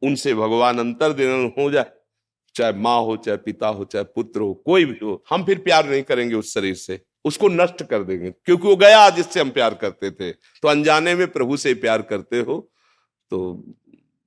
[0.01, 1.91] उनसे भगवान अंतर दिन हो जाए,
[2.55, 5.89] चाहे माँ हो, चाहे पिता हो, चाहे पुत्र हो, कोई भी हो, हम फिर प्यार
[5.89, 9.73] नहीं करेंगे उस शरीर से। उसको नष्ट कर देंगे। क्योंकि वो गया जिससे हम प्यार
[9.73, 12.71] करते थे। तो अनजाने में प्रभु से प्यार करते हो
[13.31, 13.53] तो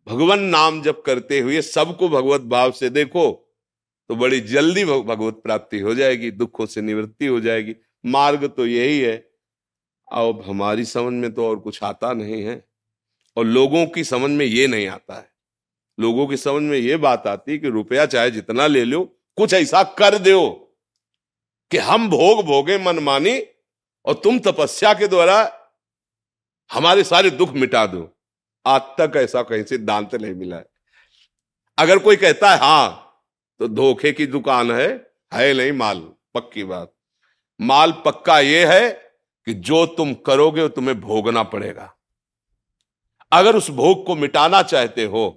[0.08, 3.40] भगवान नाम जब करते हुए सबको भगवत भाव से देखो
[4.08, 7.74] तो बड़ी जल्दी भगवत प्राप्ति हो जाएगी, दुखों से निवृत्ति हो जाएगी।
[8.06, 9.30] मार्ग तो यही है।
[10.12, 12.68] अब हमारी समझ में तो और कुछ आता नहीं है।
[13.36, 15.28] और लोगों की समझ में ये नहीं आता है।
[16.00, 19.04] लोगों की समझ में ये बात आती है कि रुपया चाहे जितना ले लो,
[19.36, 20.63] कुछ ऐसा कर दो।
[21.70, 23.38] कि हम भोग भोगे मनमानी
[24.04, 25.36] और तुम तपस्या के द्वारा
[26.70, 28.08] हमारे सारे दुख मिटा दो।
[28.66, 30.66] आज तक ऐसा कहीं सिद्धांत नहीं मिला है।
[31.78, 33.00] अगर कोई कहता है, हाँ
[33.60, 34.88] तो धोखे की दुकान है
[35.32, 35.98] है नहीं माल,
[36.34, 36.92] पक्की बात।
[37.60, 38.90] माल पक्का यह है
[39.46, 41.92] कि जो तुम करोगे वो तुम्हें भोगना पड़ेगा।
[43.32, 45.28] अगर उस भोग को मिटाना चाहते हो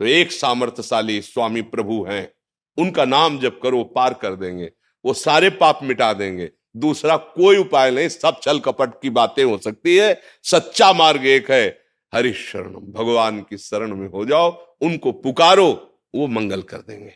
[0.00, 2.32] तो एक सामर्थ्यशाली स्वामी प्रभु हैं।
[2.78, 4.70] उनका नाम जब करो पार कर देंगे।
[5.04, 9.58] वो सारे पाप मिटा देंगे। दूसरा कोई उपाय नहीं, सब छल कपट की बातें हो
[9.58, 11.82] सकती है, सच्चा मार्ग एक है।
[12.14, 17.12] हरिशरण, भगवान की शरण में हो जाओ, उनको पुकारो, वो मंगल कर देंगे।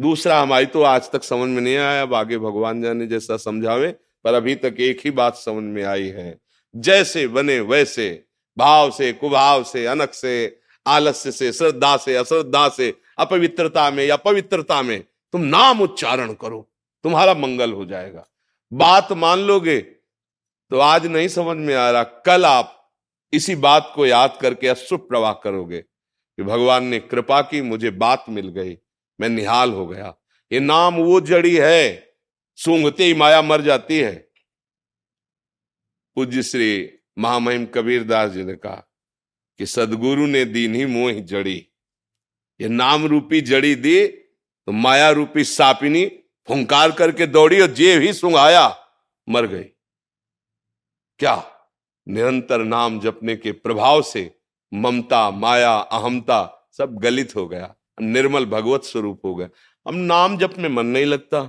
[0.00, 3.88] दूसरा, हमारी तो आज तक समझ में नहीं आया, अब आगे भगवान जाने जैसा समझावे,
[4.24, 6.40] पर अभी तक एक ही बात समझ में आई है।
[6.76, 8.24] जैसे बने वैसे,
[8.58, 14.16] भाव से, कुभाव से अनक से, आलस्य से, श्रद्धा से, अश्रद्धा से, अपवित्रता में या
[14.16, 16.60] पवित्रता में तुम नाम उच्चारण करो,
[17.04, 18.26] तुम्हारा मंगल हो जाएगा।
[18.72, 19.80] बात मान लोगे?
[19.80, 22.72] तो आज नहीं समझ में आ रहा, कल आप
[23.32, 28.24] इसी बात को याद करके अशुभ प्रवाह करोगे कि भगवान ने कृपा की, मुझे बात
[28.28, 28.76] मिल गई,
[29.20, 30.14] मैं निहाल हो गया।
[30.52, 32.14] ये नाम वो जड़ी है,
[32.56, 34.14] सूंघते ही माया मर जाती है।
[36.16, 38.82] पूज्य श्री महामहिम कबीर दास जी ने कहा
[39.58, 41.56] कि सदगुरु ने दी नहीं मोह जड़ी।
[42.60, 44.06] ये नाम रूपी जड़ी दी
[44.66, 46.06] तो माया रूपी सापिनी
[46.48, 48.76] फुंकार करके दौड़ी और जे ही सुंघाया,
[49.28, 49.64] मर गई।
[51.18, 51.52] क्या
[52.08, 54.38] निरंतर नाम जपने के प्रभाव से
[54.74, 59.48] ममता, माया अहमता सब गलित हो गया, निर्मल भगवत स्वरूप हो गया।
[59.88, 61.42] हम नाम जप में मन नहीं लगता।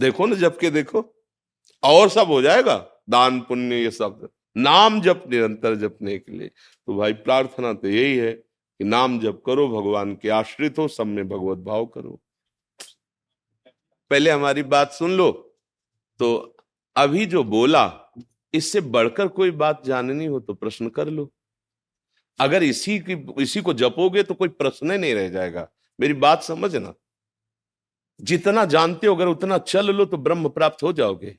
[0.00, 1.14] देखो ना, जप के देखो।
[1.82, 6.48] और सब हो जाएगा, दान, पुण्य, ये सब। नाम जप निरंतर जपने के लिए।
[6.86, 8.44] तो भाई प्रार्थना तो यही है
[8.80, 12.20] कि नाम जप करो, भगवान के आश्रित हो, सब में भगवत भाव करो।
[14.10, 15.30] पहले हमारी बात सुन लो।
[16.20, 16.56] तो
[16.96, 18.12] अभी जो बोला,
[18.54, 21.30] इससे बढ़कर कोई बात जाननी हो तो प्रश्न कर लो।
[22.38, 25.68] अगर इसी की, इसी को जपोगे तो कोई प्रश्न नहीं रह जाएगा।
[25.98, 26.94] मेरी बात समझना
[28.20, 31.36] जितना जानते हो, अगर उतना चल लो तो ब्रह्म प्राप्त हो जाओगे।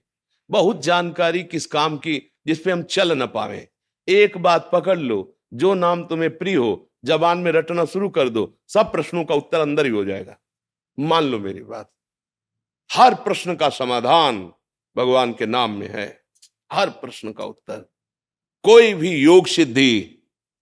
[0.49, 2.17] बहुत जानकारी किस काम की
[2.47, 3.67] जिसपे हम चल ना पावे।
[4.07, 8.57] एक बात पकड़ लो, जो नाम तुम्हें प्रिय हो जबान में रटना शुरू कर दो,
[8.67, 10.37] सब प्रश्नों का उत्तर अंदर ही हो जाएगा।
[10.99, 11.91] मान लो मेरी बात।
[12.89, 14.51] हर प्रश्न का समाधान
[14.97, 16.21] भगवान के नाम में है।
[16.71, 17.89] हर प्रश्न का उत्तर।
[18.63, 20.19] कोई भी योग सिद्धि,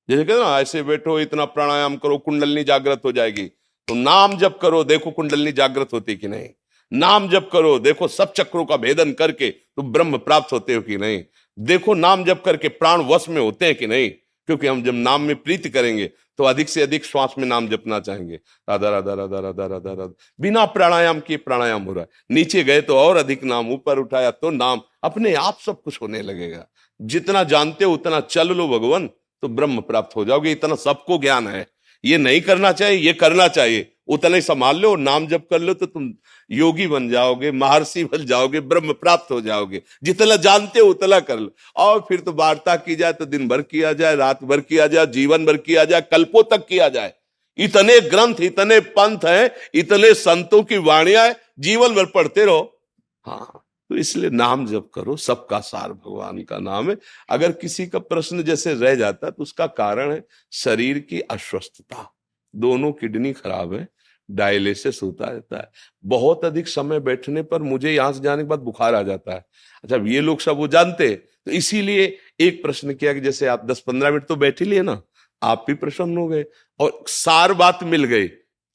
[0.09, 3.45] जैसे कहते ना, ऐसे बैठो, इतना प्राणायाम करो, कुंडलनी जागृत हो जाएगी।
[3.87, 6.49] तो नाम जब करो, देखो कुंडलनी जागृत होती कि नहीं।
[6.91, 10.97] नाम जब करो, देखो सब चक्रों का भेदन करके तो ब्रह्म प्राप्त होते हो कि
[10.97, 11.23] नहीं।
[11.59, 15.21] देखो नाम जब करके प्राण वश में होते हैं कि नहीं, क्योंकि हम जब नाम
[15.21, 16.09] में प्रीति करेंगे
[16.41, 18.35] तो अधिक से अधिक श्वास में नाम जपना चाहेंगे।
[18.69, 22.81] राधा राधा राधा राधा राधा राधा। बिना प्राणायाम के प्राणायाम हो रहा है। नीचे गए
[22.81, 26.67] तो और अधिक नाम, ऊपर उठाया तो नाम। अपने आप सब कुछ होने लगेगा।
[27.01, 29.07] जितना जानते हो, उतना चल लो भगवान
[29.41, 31.67] तो ब्रह्म प्राप्त हो जाओगे। इतना सबको ज्ञान है।
[32.05, 35.73] ये नहीं करना चाहिए, ये करना चाहिए। उतना ही संभाल लो, नाम जप कर लो
[35.73, 36.11] तो तुम
[36.49, 41.39] योगी बन जाओगे, महर्षि बन जाओगे, ब्रह्म प्राप्त हो जाओगे। जितना जानते हो उतना कर
[41.39, 44.87] लो। और फिर तो वार्ता की जाए तो दिन भर किया जाए, रात भर किया
[44.87, 47.13] जाए, जीवन भर किया जाए, कल्पों तक किया जाए।
[47.57, 52.79] इतने ग्रंथ, इतने पंथ हैं, इतने संतों की वाणियाँ जीवन भर पढ़ते रहो।
[53.25, 56.95] हाँ तो इसलिए नाम जप करो, सबका सार भगवान का नाम है।
[57.29, 62.11] अगर किसी का प्रश्न जैसे रह जाता है तो उसका कारण है शरीर की अस्वस्थता।
[62.53, 63.87] दोनों किडनी खराब है
[64.31, 65.69] डायलिसिस होता रहता है।
[66.03, 69.45] बहुत अधिक समय बैठने पर मुझे यहाँ से जाने के बाद बुखार आ जाता है।
[69.83, 73.79] अच्छा ये लोग सब वो जानते तो इसीलिए एक प्रश्न किया कि जैसे आप दस
[73.79, 75.01] पंद्रह मिनट तो बैठ ही लिए ना,
[75.41, 76.45] आप भी प्रसन्न हो गए
[76.79, 78.29] और सार बात मिल गई।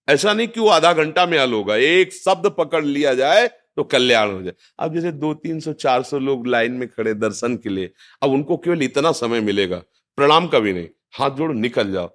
[0.08, 3.46] ऐसा नहीं कि वो आधा घंटा में हल होगा, एक शब्द पकड़ लिया जाए
[3.76, 7.14] तो कल्याण हो जाए। अब जैसे दो तीन सौ, चार सौ लोग लाइन में खड़े
[7.14, 7.90] दर्शन के लिए,
[8.22, 9.82] अब उनको केवल इतना समय मिलेगा,
[10.18, 12.10] प्रणाम कभी नहीं, हाथ जोड़ निकल जाओ।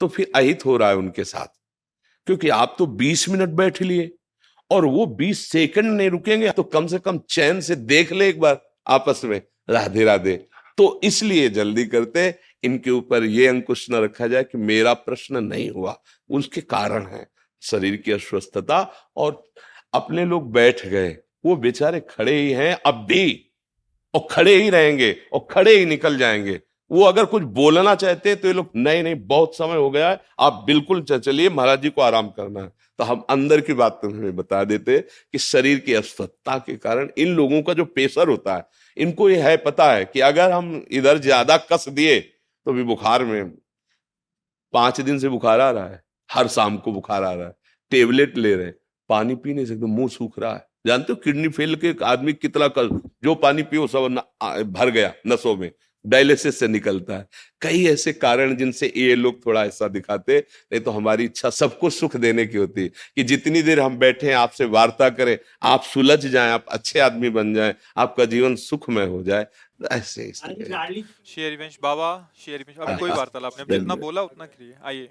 [0.00, 1.46] तो फिर अहित हो रहा है उनके साथ।
[2.26, 4.10] क्योंकि आप तो 20 मिनट बैठ लिए
[4.70, 8.40] और वो 20 सेकंड नहीं रुकेंगे तो कम से कम चैन से देख ले एक
[8.40, 10.36] बार आपस में। राधे राधे।
[10.78, 15.70] तो इसलिए जल्दी करते इनके ऊपर ये अंकुश न रखा जाए कि मेरा प्रश्न नहीं
[15.70, 17.26] हुआ, उसके कारण है
[17.62, 19.52] शरीर की अस्वस्थता और
[19.94, 23.52] अपने लोग बैठ गए। वो बेचारे खड़े ही हैं, अब भी,
[24.14, 26.60] और खड़े ही रहेंगे, और खड़े ही निकल जाएँगे।
[26.90, 30.20] वो अगर कुछ बोलना चाहते तो ये लोग, नहीं नहीं, बहुत समय हो गया है,
[30.40, 34.34] आप बिल्कुल चलिए, महाराज जी को आराम करना है। तो हम अंदर की बात तुम्हें
[34.36, 38.64] बता देते कि शरीर की अस्वस्थता के कारण इन लोगों का जो प्रेशर होता है,
[38.96, 43.24] इनको ये है पता है कि अगर हम इधर ज़्यादा कस दिए तो भी बुखार
[43.24, 43.50] में
[44.74, 47.54] पाँच दिन से बुखार आ रहा है, हर शाम को बुखार आ रहा है,
[47.92, 48.70] टेबलेट ले रहे
[49.10, 52.68] पानी पीने से सकते मुँह सूख रहा है। जानते हो किडनी फेल के आदमी कितना
[52.68, 52.88] कर
[53.24, 54.22] जो पानी पियो सब
[54.68, 55.70] भर गया नसों में
[56.06, 57.28] डायलिसिस से निकलता है।
[57.60, 62.16] कई ऐसे कारण जिनसे ये लोग थोड़ा ऐसा दिखाते नहीं तो हमारी इच्छा सबको सुख
[62.16, 66.50] देने की होती है कि जितनी देर हम बैठे आपसे वार्ता करें आप सुलझ जाएँ
[66.52, 69.46] आप अच्छे आदमी बन जाएँ आपका जीवन सुखमय हो जाए
[69.92, 72.10] ऐसे शेयरवंश बाबा
[72.44, 75.08] शेयरिवंश अब कोई वार्तालाप नहीं जितना बोला उतना करिए आइए।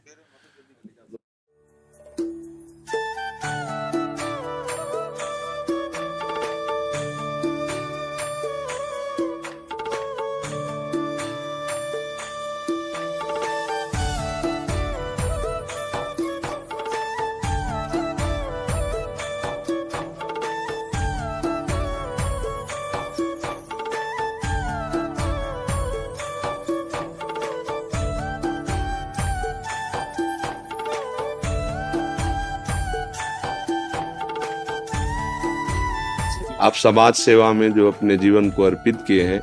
[36.65, 39.41] आप समाज सेवा में जो अपने जीवन को अर्पित किए हैं,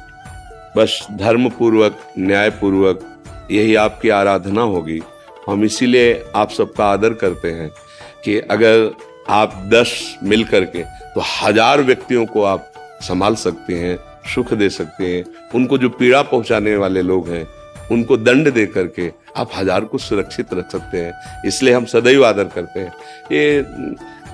[0.77, 3.01] बस धर्म पूर्वक न्याय पूर्वक
[3.51, 5.01] यही आपकी आराधना होगी।
[5.49, 7.71] हम इसीलिए आप सबका आदर करते हैं
[8.25, 8.91] कि अगर
[9.31, 10.83] आप दस मिल करके
[11.15, 13.97] तो हज़ार व्यक्तियों को आप संभाल सकते हैं,
[14.35, 17.47] सुख दे सकते हैं। उनको जो पीड़ा पहुँचाने वाले लोग हैं,
[17.91, 22.45] उनको दंड दे करके आप हज़ार को सुरक्षित रख सकते हैं। इसलिए हम सदैव आदर
[22.55, 22.93] करते हैं।
[23.33, 23.65] ये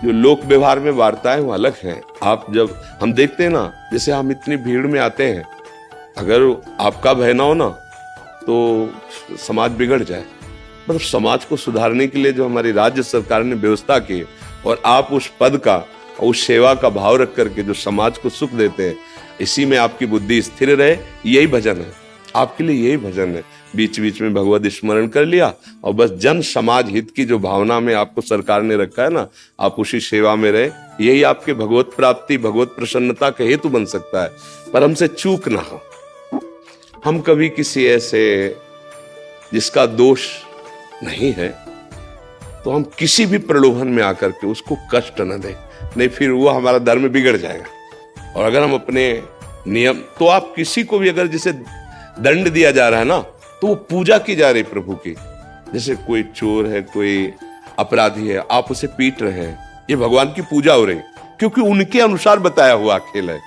[0.05, 4.13] जो लोक व्यवहार में वार्ताएँ वो अलग हैं। आप जब हम देखते हैं ना, जैसे
[4.13, 5.45] हम इतनी भीड़ में आते हैं,
[6.19, 6.41] अगर
[6.81, 7.69] आपका भय ना हो ना
[8.41, 8.93] तो
[9.39, 10.25] समाज बिगड़ जाए।
[10.89, 14.23] मतलब समाज को सुधारने के लिए जो हमारी राज्य सरकार ने व्यवस्था की
[14.67, 18.29] और आप उस पद का और उस सेवा का भाव रख करके जो समाज को
[18.29, 18.97] सुख देते हैं,
[19.41, 20.97] इसी में आपकी बुद्धि स्थिर रहे,
[21.27, 21.93] यही भजन है।
[22.37, 23.43] आपके लिए यही भजन है।
[23.77, 25.53] बीच बीच में भगवत स्मरण कर लिया
[25.85, 29.27] और बस जन समाज हित की जो भावना में आपको सरकार ने रखा है ना,
[29.61, 34.23] आप उसी सेवा में रहे। यही आपके भगवत प्राप्ति, भगवत प्रसन्नता का हेतु बन सकता
[34.23, 34.31] है।
[34.73, 35.81] पर हमसे चूक ना हो।
[37.05, 38.23] हम कभी किसी ऐसे
[39.53, 40.27] जिसका दोष
[41.05, 41.49] नहीं है
[42.65, 45.55] तो हम किसी भी प्रलोभन में आकर के उसको कष्ट न दें।
[45.97, 49.23] नहीं, फिर वो हमारा धर्म बिगड़ जाएगा। और अगर हम अपने
[49.67, 53.19] नियम तो आप किसी को भी अगर जिसे दंड दिया जा रहा है ना
[53.63, 55.15] तो वो पूजा की जा रही प्रभु की।
[55.73, 57.33] जैसे कोई चोर है, कोई
[57.79, 59.59] अपराधी है, आप उसे पीट रहे हैं,
[59.91, 60.99] ये भगवान की पूजा हो रही,
[61.39, 63.41] क्योंकि उनके अनुसार बताया हुआ खेल है।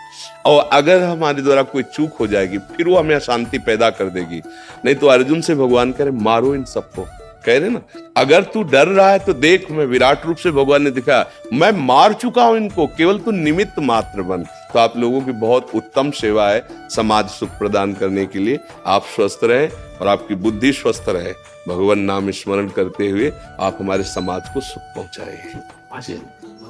[0.46, 4.42] और अगर हमारे द्वारा कोई चूक हो जाएगी, फिर वो हमें शांति पैदा कर देगी।
[4.86, 7.08] नहीं तो अर्जुन से भगवान कह रहे, मारो इन सबको।
[7.46, 7.82] कह रहे ना,
[8.18, 11.72] अगर तू डर रहा है तो देख, मैं विराट रूप से भगवान ने दिखा मैं
[11.78, 16.12] मार चुका हूँ इनको, केवल तू निमित्त मात्र बन। तो आप लोगों की बहुत उत्तम
[16.12, 21.10] सेवा है समाज सुख प्रदान करने के लिए। आप स्वस्थ रहे और आपकी बुद्धि स्वस्थ
[21.10, 21.34] रहे।
[21.68, 25.62] भगवान नाम स्मरण करते हुए आप हमारे समाज को सुख पहुँचाए।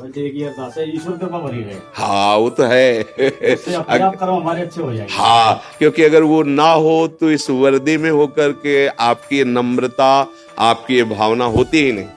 [0.03, 7.31] रहे। हाँ वो तो है। अच्छे हो जाएँगे। हाँ क्योंकि अगर वो ना हो तो
[7.31, 10.27] इस वर्दी में होकर के आपकी नम्रता
[10.59, 12.07] आपकी ये भावना होती ही नहीं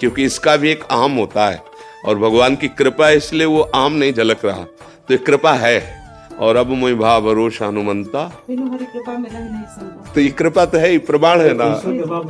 [0.00, 1.62] क्योंकि इसका भी एक आम होता है।
[2.06, 4.62] और भगवान की कृपा है इसलिए वो आम नहीं झलक रहा।
[5.08, 6.04] तो ये कृपा है।
[6.40, 8.20] और अब मुई भाव भरोसा हनुमंता।
[8.50, 11.66] हमारी कृपा मिला नहीं संभव। तो ये कृपा तो है ही प्रमाण है ना।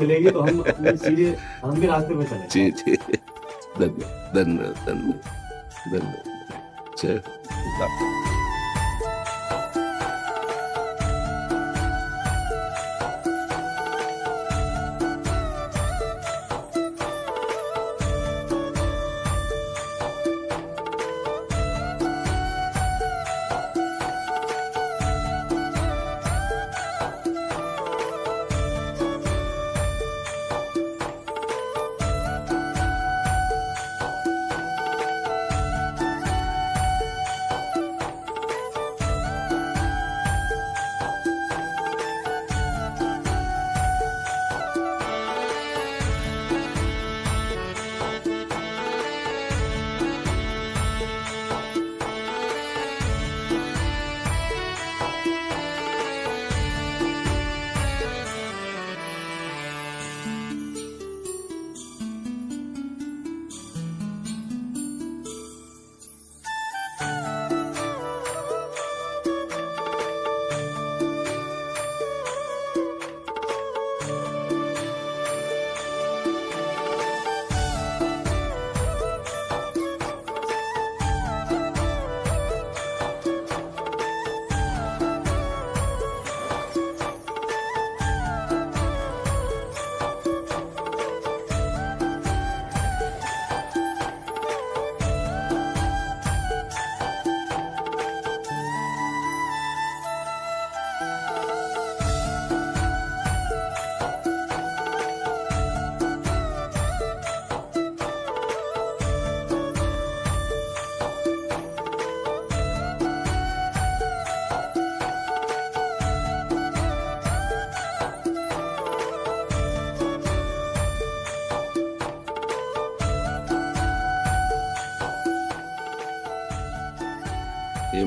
[0.00, 2.96] मिलेगी तो हम अपने हम भी रास्ते पे चले। जी जी।
[3.80, 8.33] धन्यवाद धन्यवाद धन्यवाद धन्यवाद जय ये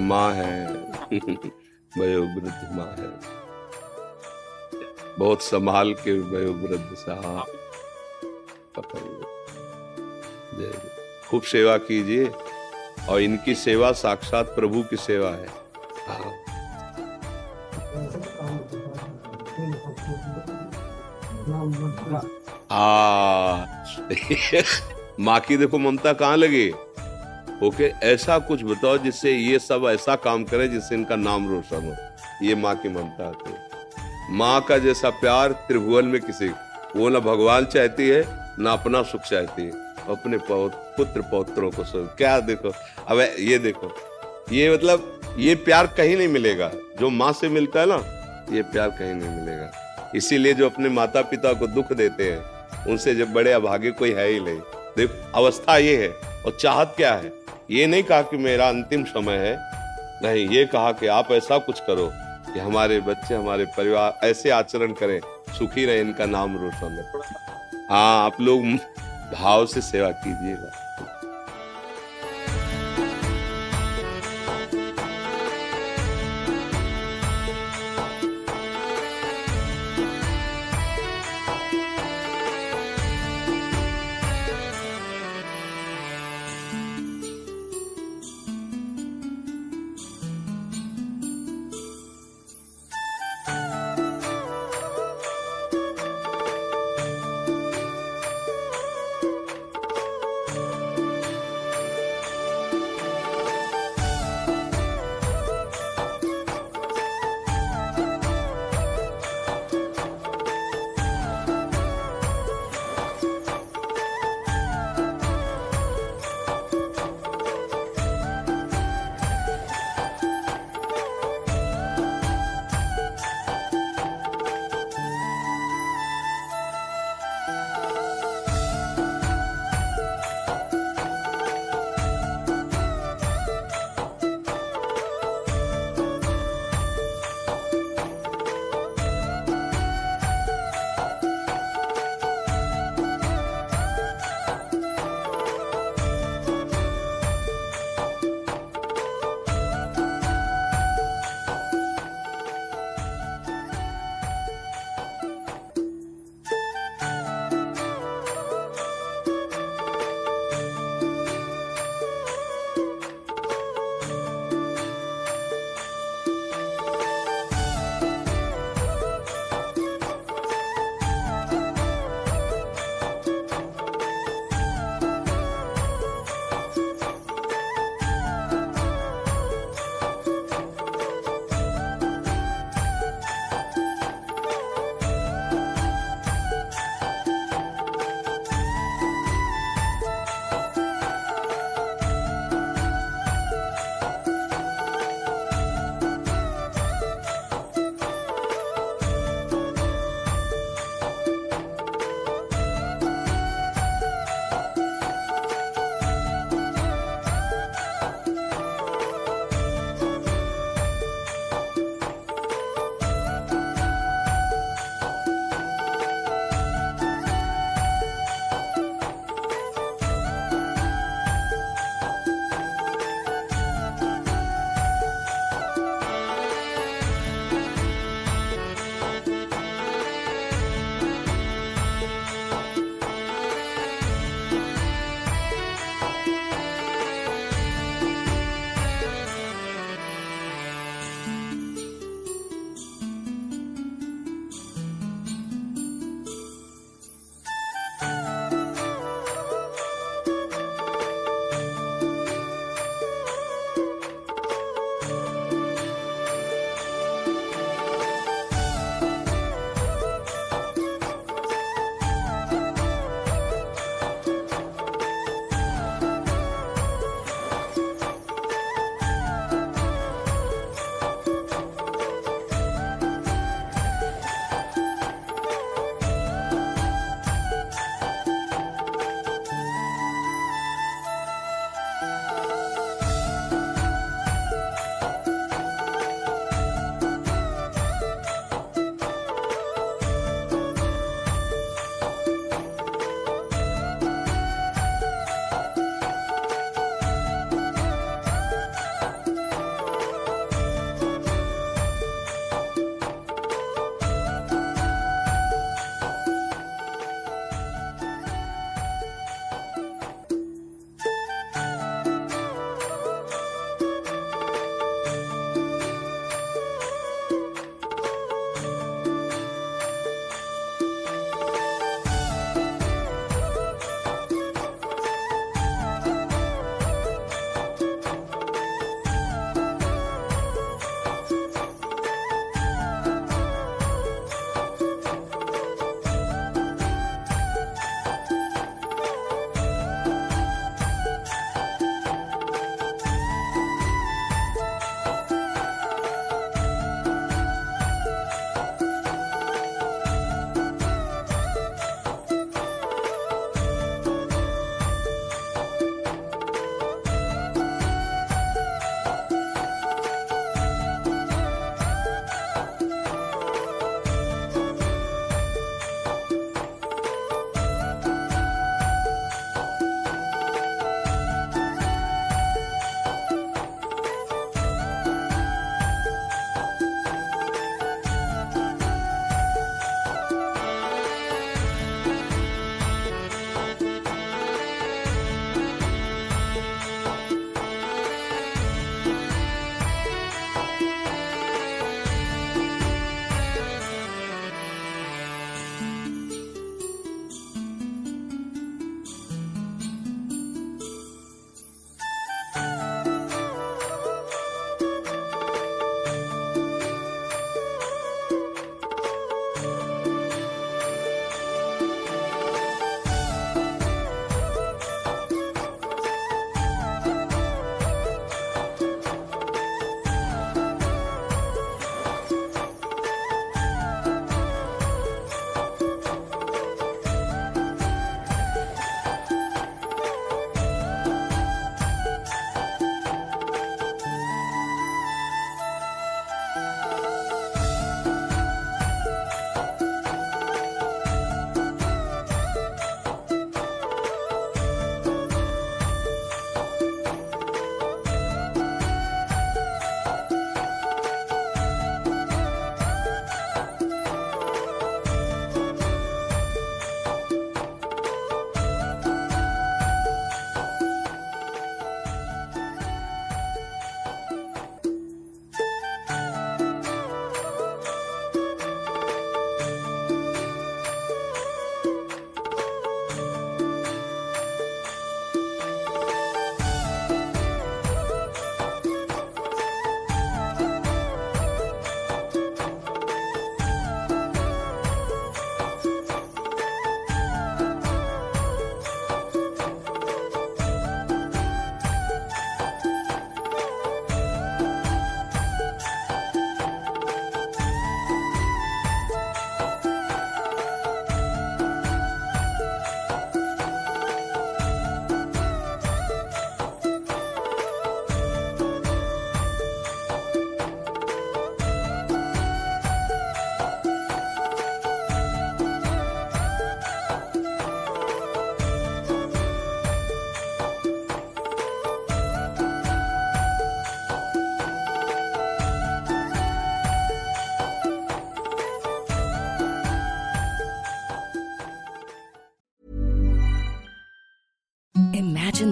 [0.08, 0.68] माँ है।
[1.99, 3.38] वयोवृद्ध माँ है।
[5.20, 7.45] बहुत संभाल के वयोवृद्ध साहब।
[11.30, 12.32] खूब सेवा कीजिए
[13.10, 15.47] और इनकी सेवा साक्षात प्रभु की सेवा है।
[16.08, 16.32] हाँ।
[22.72, 23.66] आ
[25.20, 26.74] माँ की देखो ममता कहाँ लगी?
[27.64, 32.45] ओके, ऐसा कुछ बताओ जिससे ये सब ऐसा काम करे जिससे इनका नाम रोशन हो।
[32.45, 36.47] ये माँ की ममता आती है। माँ का जैसा प्यार त्रिभुवन में किसी
[36.95, 38.24] वो ना भगवान चाहती है,
[38.60, 39.72] ना अपना सुख चाहती है।
[40.10, 42.74] अपने पुत्र पौत्रों को सुख। क्या देखो,
[43.08, 43.91] अब ये देखो।
[44.51, 47.97] ये मतलब ये प्यार कहीं नहीं मिलेगा। जो माँ से मिलता है ना,
[48.55, 53.16] ये प्यार कहीं नहीं मिलेगा। इसीलिए जो अपने माता पिता को दुख देते हैं, उनसे
[53.16, 54.60] जब बड़े अभागे कोई है ही नहीं।
[54.97, 56.10] देखो, अवस्था ये है,
[56.45, 57.32] और चाहत क्या है?
[57.72, 59.57] ये नहीं कहा कि मेरा अंतिम समय है।
[60.24, 62.11] नहीं, ये कहा कि आप ऐसा कुछ करो
[62.53, 67.24] कि हमारे बच्चे, हमारे परिवार ऐसे आचरण करें, सुखी रहे, इनका नाम रोशन हो।
[67.95, 68.63] आप लोग
[69.34, 70.86] भाव से सेवा कीजिएगा।